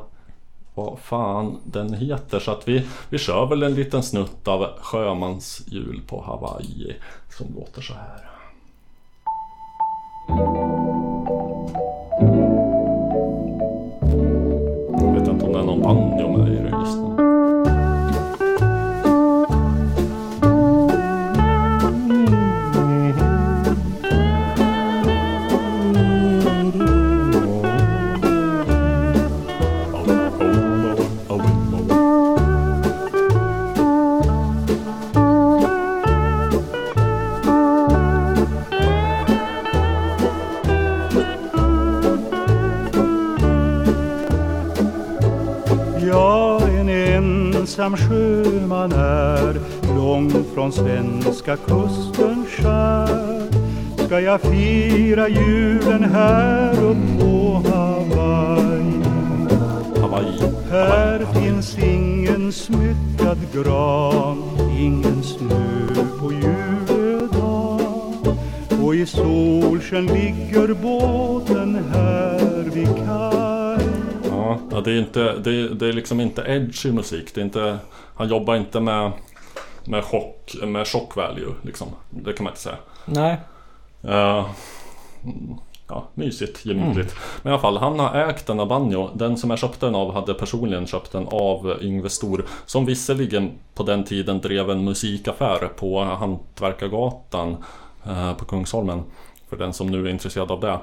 [0.76, 2.40] vad fan den heter.
[2.40, 6.96] Så att vi, vi kör väl en liten snutt av 'Sjömansjul på Hawaii.
[7.38, 8.37] Som låter så här.
[47.88, 49.60] Ensam sjöman är
[49.96, 53.48] långt från svenska kusten skär.
[54.06, 59.04] Ska jag fira julen här upp på Hawaii?
[60.02, 60.42] Hawaii.
[60.72, 64.44] Här finns ingen smyckad gran
[64.80, 65.88] Ingen snö
[66.20, 67.82] på juledag.
[68.84, 73.57] Och i solsken ligger båten här vid kaj
[74.48, 77.36] Ja, ja, det är inte, det är, det är liksom inte edgy musik.
[77.36, 77.78] Det är inte,
[78.16, 79.12] han jobbar inte med,
[79.84, 81.88] med chock, med shock value liksom.
[82.10, 82.78] Det kan man inte säga.
[83.06, 83.38] Nej.
[85.24, 85.56] Mm,
[85.88, 87.16] ja, mysigt, gemytligt.
[87.42, 89.10] Men i alla fall, han har ägt denna banjo.
[89.14, 92.46] Den som jag köpte den av hade personligen köpt den av Yngve Stor.
[92.66, 97.58] Som visserligen på den tiden drev en musikaffär på Hantverkargatan
[98.06, 99.04] eh, på Kungsholmen.
[99.50, 100.80] För den som nu är intresserad av det.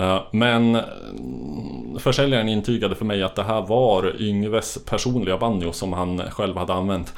[0.00, 5.92] Eh, men mm, försäljaren intygade för mig att det här var Yngves personliga banjo som
[5.92, 7.14] han själv hade använt.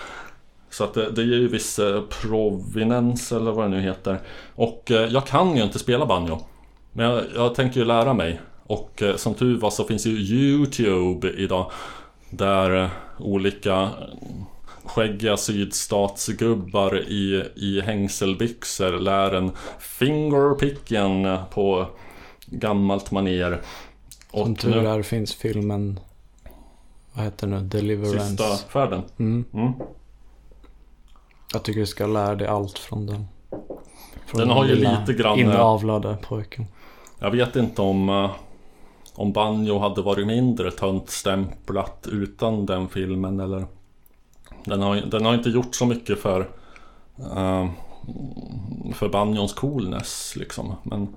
[0.70, 4.20] Så att det, det ger ju viss eh, provenens eller vad det nu heter.
[4.54, 6.40] Och jag kan ju inte spela banjo.
[6.92, 8.40] Men jag, jag tänker ju lära mig.
[8.66, 11.70] Och som tur var så finns ju Youtube idag.
[12.30, 14.44] Där olika mm,
[14.88, 21.86] skäggiga sydstatsgubbar i, i hängselbyxor lär en fingerpicking på
[22.46, 23.60] gammalt maner.
[24.30, 26.00] Som Och tur nu, är finns filmen,
[27.12, 28.28] vad heter den nu, Deliverance.
[28.28, 29.02] sista färden.
[29.18, 29.44] Mm.
[29.52, 29.72] Mm.
[31.52, 33.26] Jag tycker du ska lära dig allt från den.
[34.26, 36.66] Från Den har ju lite grann, eh, Inavlade pojken.
[37.18, 38.30] Jag vet inte om, eh,
[39.14, 43.66] om banjo hade varit mindre töntstämplat utan den filmen eller
[44.68, 46.40] den har, den har inte gjort så mycket för
[47.20, 47.70] uh,
[48.94, 51.08] För banjons coolness liksom men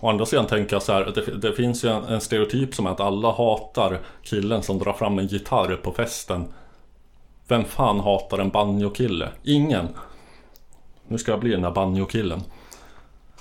[0.00, 2.86] Å andra sidan tänker jag så här, det, det finns ju en, en stereotyp som
[2.86, 6.44] är att alla hatar killen som drar fram en gitarr på festen
[7.48, 9.28] Vem fan hatar en banjo-kille?
[9.42, 9.88] Ingen!
[11.08, 12.42] Nu ska jag bli den där banjo-killen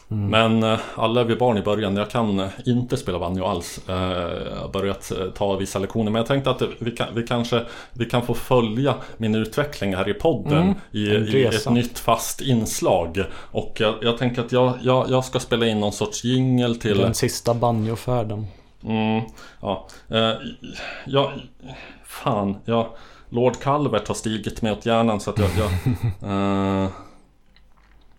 [0.07, 1.95] men eh, alla är vi barn i början.
[1.95, 3.79] Jag kan eh, inte spela banjo alls.
[3.89, 6.11] Eh, Jag har börjat ta vissa lektioner.
[6.11, 10.09] Men jag tänkte att vi, kan, vi kanske vi kan få följa min utveckling här
[10.09, 10.61] i podden.
[10.61, 10.99] Mm, I,
[11.37, 13.23] i ett nytt fast inslag.
[13.33, 16.97] Och jag, jag tänker att jag, jag, jag ska spela in någon sorts jingle till...
[16.97, 18.47] Den sista banjofärden.
[18.83, 19.23] Mm,
[19.61, 19.87] ja.
[21.05, 21.31] Jag,
[22.05, 22.87] fan, jag,
[23.29, 25.49] Lord Calvert har stigit mig åt hjärnan så att jag...
[25.57, 25.71] jag
[26.83, 26.89] eh,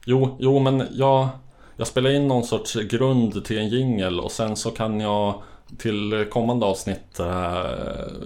[0.06, 1.28] jo, jo, men jag,
[1.76, 5.42] jag spelar in någon sorts grund till en jingle och sen så kan jag
[5.78, 7.62] till kommande avsnitt eh,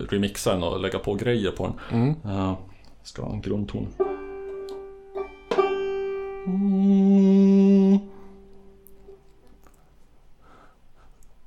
[0.08, 2.00] remixa den och lägga på grejer på den.
[2.00, 2.16] Mm.
[2.24, 2.54] Eh,
[3.02, 3.86] ska ha en grundton.
[6.46, 7.98] Mm.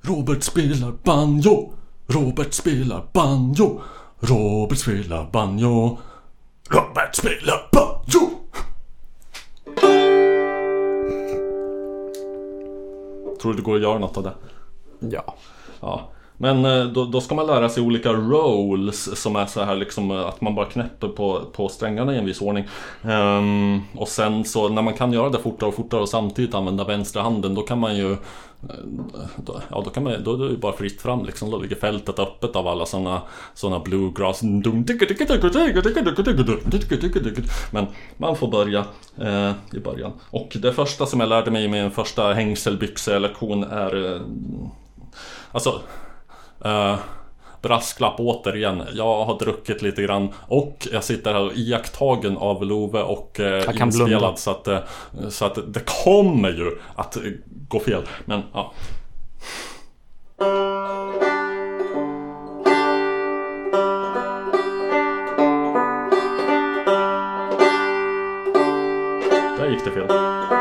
[0.00, 1.72] Robert spelar banjo
[2.06, 3.80] Robert spelar banjo
[4.20, 5.98] Robert spelar banjo
[6.70, 8.30] Robert spelar banjo
[13.44, 14.32] Tror du det går att göra något av det?
[14.98, 15.34] Ja.
[15.80, 16.00] Ja.
[16.36, 20.10] Men eh, då, då ska man lära sig olika rolls som är så här liksom
[20.10, 22.64] eh, att man bara knäpper på, på strängarna i en viss ordning.
[23.02, 26.84] Ehm, och sen så när man kan göra det fortare och fortare och samtidigt använda
[26.84, 28.16] vänstra handen då kan man ju
[29.36, 31.50] då, Ja då kan man då är det ju bara fritt fram liksom.
[31.50, 33.22] Då ligger fältet öppet av alla sådana...
[33.54, 34.42] såna bluegrass
[37.70, 37.86] Men
[38.16, 38.84] man får börja
[39.20, 40.12] eh, i början.
[40.30, 44.20] Och det första som jag lärde mig i min första hängselbyxelektion är eh,
[45.52, 45.80] Alltså
[46.64, 46.96] eh,
[47.64, 48.82] Brasklapp återigen.
[48.94, 53.62] Jag har druckit lite grann och jag sitter här och iakttagen av Love och eh,
[53.62, 53.86] kan blunda.
[53.86, 54.78] inspelad så att, eh,
[55.28, 57.16] så att det kommer ju att
[57.68, 58.02] gå fel.
[58.24, 58.72] Men ja.
[69.58, 70.53] Där gick det fel.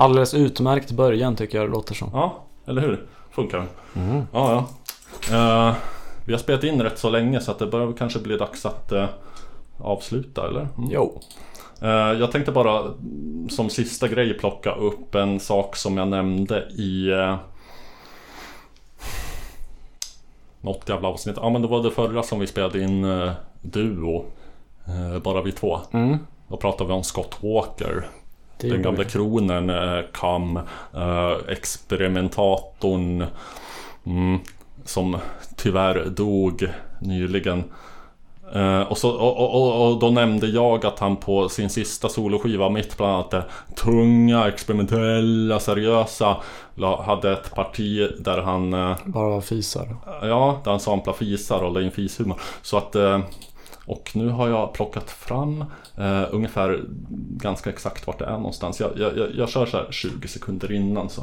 [0.00, 2.10] Alldeles utmärkt början tycker jag det låter som.
[2.12, 2.34] Ja,
[2.66, 3.06] eller hur?
[3.30, 3.66] Funkar.
[4.32, 4.66] Ja,
[5.30, 5.68] ja.
[5.68, 5.74] Eh,
[6.24, 8.92] vi har spelat in rätt så länge så att det börjar kanske bli dags att
[8.92, 9.06] eh,
[9.78, 10.60] avsluta, eller?
[10.60, 10.90] Mm.
[10.90, 11.20] Jo.
[11.82, 16.68] Eh, jag tänkte bara mm, som sista grej plocka upp en sak som jag nämnde
[16.70, 17.36] i eh,
[20.60, 21.36] Något jävla avsnitt.
[21.40, 23.06] Ja men det var det förra som vi spelade in
[23.60, 24.24] Duo.
[25.22, 25.78] Bara vi två.
[25.92, 26.18] Mm.
[26.48, 28.06] Då pratade vi om Scott Walker.
[28.60, 30.56] Det Den gamla kronen eh, kam
[30.94, 33.26] eh, experimentatorn
[34.06, 34.38] mm,
[34.84, 35.16] som
[35.56, 36.68] tyvärr dog
[37.00, 37.64] nyligen.
[38.54, 42.68] Eh, och, så, och, och, och, då nämnde jag att han på sin sista soloskiva
[42.68, 46.36] mitt bland annat det tunga, experimentella, seriösa
[47.04, 49.96] hade ett parti där han eh, Bara fisar.
[50.22, 52.40] Ja, där han samplar fisar och la in fishumor.
[52.62, 53.20] Så att eh,
[53.90, 55.64] och nu har jag plockat fram
[55.96, 56.84] eh, ungefär
[57.30, 58.80] ganska exakt vart det är någonstans.
[58.80, 61.22] Jag, jag, jag, jag kör så här 20 sekunder innan så.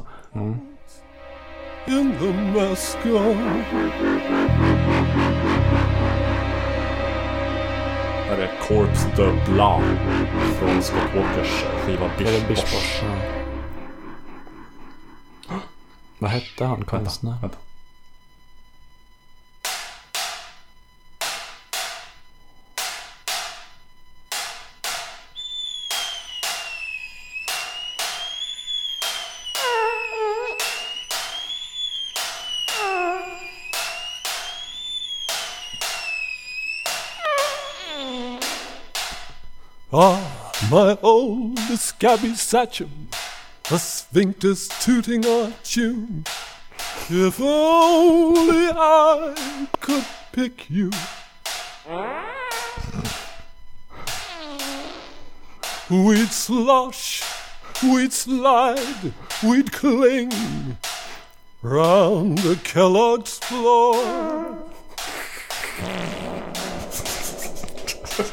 [1.88, 3.38] in the mascot.
[8.28, 9.86] Här är Corpse de Blanc
[10.60, 12.10] från Scott Walkers skiva
[12.48, 13.04] Bish.
[15.50, 15.60] Ja.
[16.20, 17.38] Vad hette han konstnären?
[17.42, 17.58] Vänta.
[39.94, 43.08] Ah, my old scabby sachem,
[43.72, 46.26] a sphincter's tooting our tune.
[47.10, 50.92] If only I could pick you.
[55.90, 57.24] We'd slosh,
[57.82, 60.34] we'd slide, we'd cling
[61.62, 64.67] round the Kellogg's floor.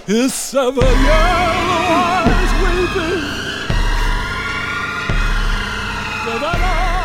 [0.07, 3.25] His seven yellow eyes weeping.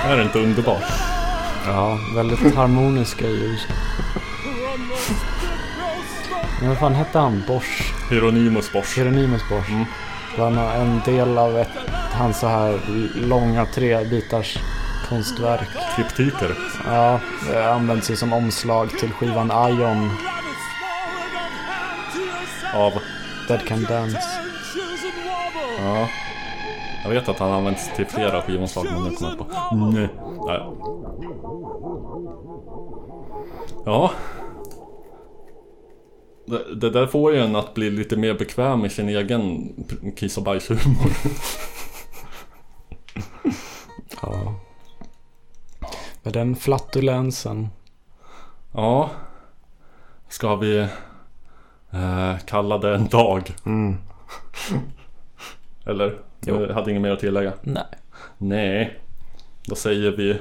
[0.06, 0.84] Är det inte underbart?
[1.68, 3.68] Ja, väldigt harmoniska ljus.
[6.60, 7.44] Men vad fan hette han?
[7.48, 7.94] Bosch?
[8.10, 8.98] Hieronymus Bosch.
[8.98, 9.70] Hieronymus Bosch.
[9.70, 9.86] Mm.
[10.56, 11.70] Nå- en del av ett,
[12.14, 12.80] hans så här
[13.16, 14.58] långa trebitars
[15.10, 15.68] konstverk.
[15.96, 16.56] Kryptiker.
[16.86, 17.20] Ja,
[17.52, 20.12] det används ju som omslag till skivan Ion,
[22.74, 22.94] Av...
[23.48, 24.20] Dead Can Dance.
[25.80, 26.10] Ja.
[27.04, 29.76] Jag vet att han används till flera skivomslag men nu kommer jag på.
[29.76, 30.10] Nej.
[30.46, 30.62] Nej.
[33.86, 34.12] Ja.
[36.46, 39.74] Det, det där får ju en att bli lite mer bekväm i sin egen
[40.16, 41.12] kiss och bajshumor.
[44.22, 44.56] Ja.
[46.24, 47.70] Med den flatulensen.
[48.74, 49.10] Ja.
[50.30, 50.88] Ska vi
[51.92, 53.52] eh, kalla det en dag?
[53.66, 53.98] Mm.
[55.86, 56.18] Eller?
[56.42, 56.62] Jo.
[56.62, 57.54] Jag hade inget mer att tillägga.
[57.62, 57.84] Nej.
[58.38, 59.00] Nej.
[59.66, 60.32] Då säger vi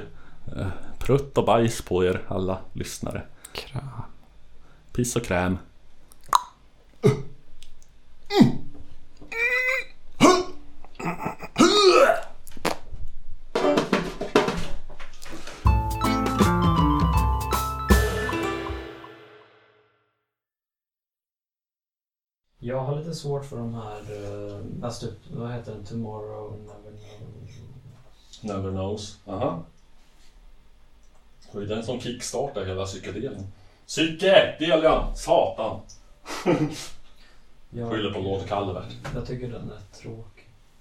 [0.57, 0.67] eh,
[0.99, 3.21] prutt och bajs på er alla lyssnare.
[3.53, 4.01] Kram.
[4.93, 5.57] Piss och kräm.
[22.59, 25.85] Jag har lite svårt för de här, uh, alltså typ, vad heter den?
[25.85, 28.43] Tomorrow Never Knows.
[28.43, 29.17] Never knows.
[29.27, 29.63] Aha.
[31.41, 33.47] Det var ju den som kickstartade hela psykedelen.
[33.87, 35.15] Psykedelian!
[35.15, 35.79] Satan!
[37.69, 38.95] Jag, Skyller på Lord Calvert.
[39.15, 40.38] jag tycker den är tråkig.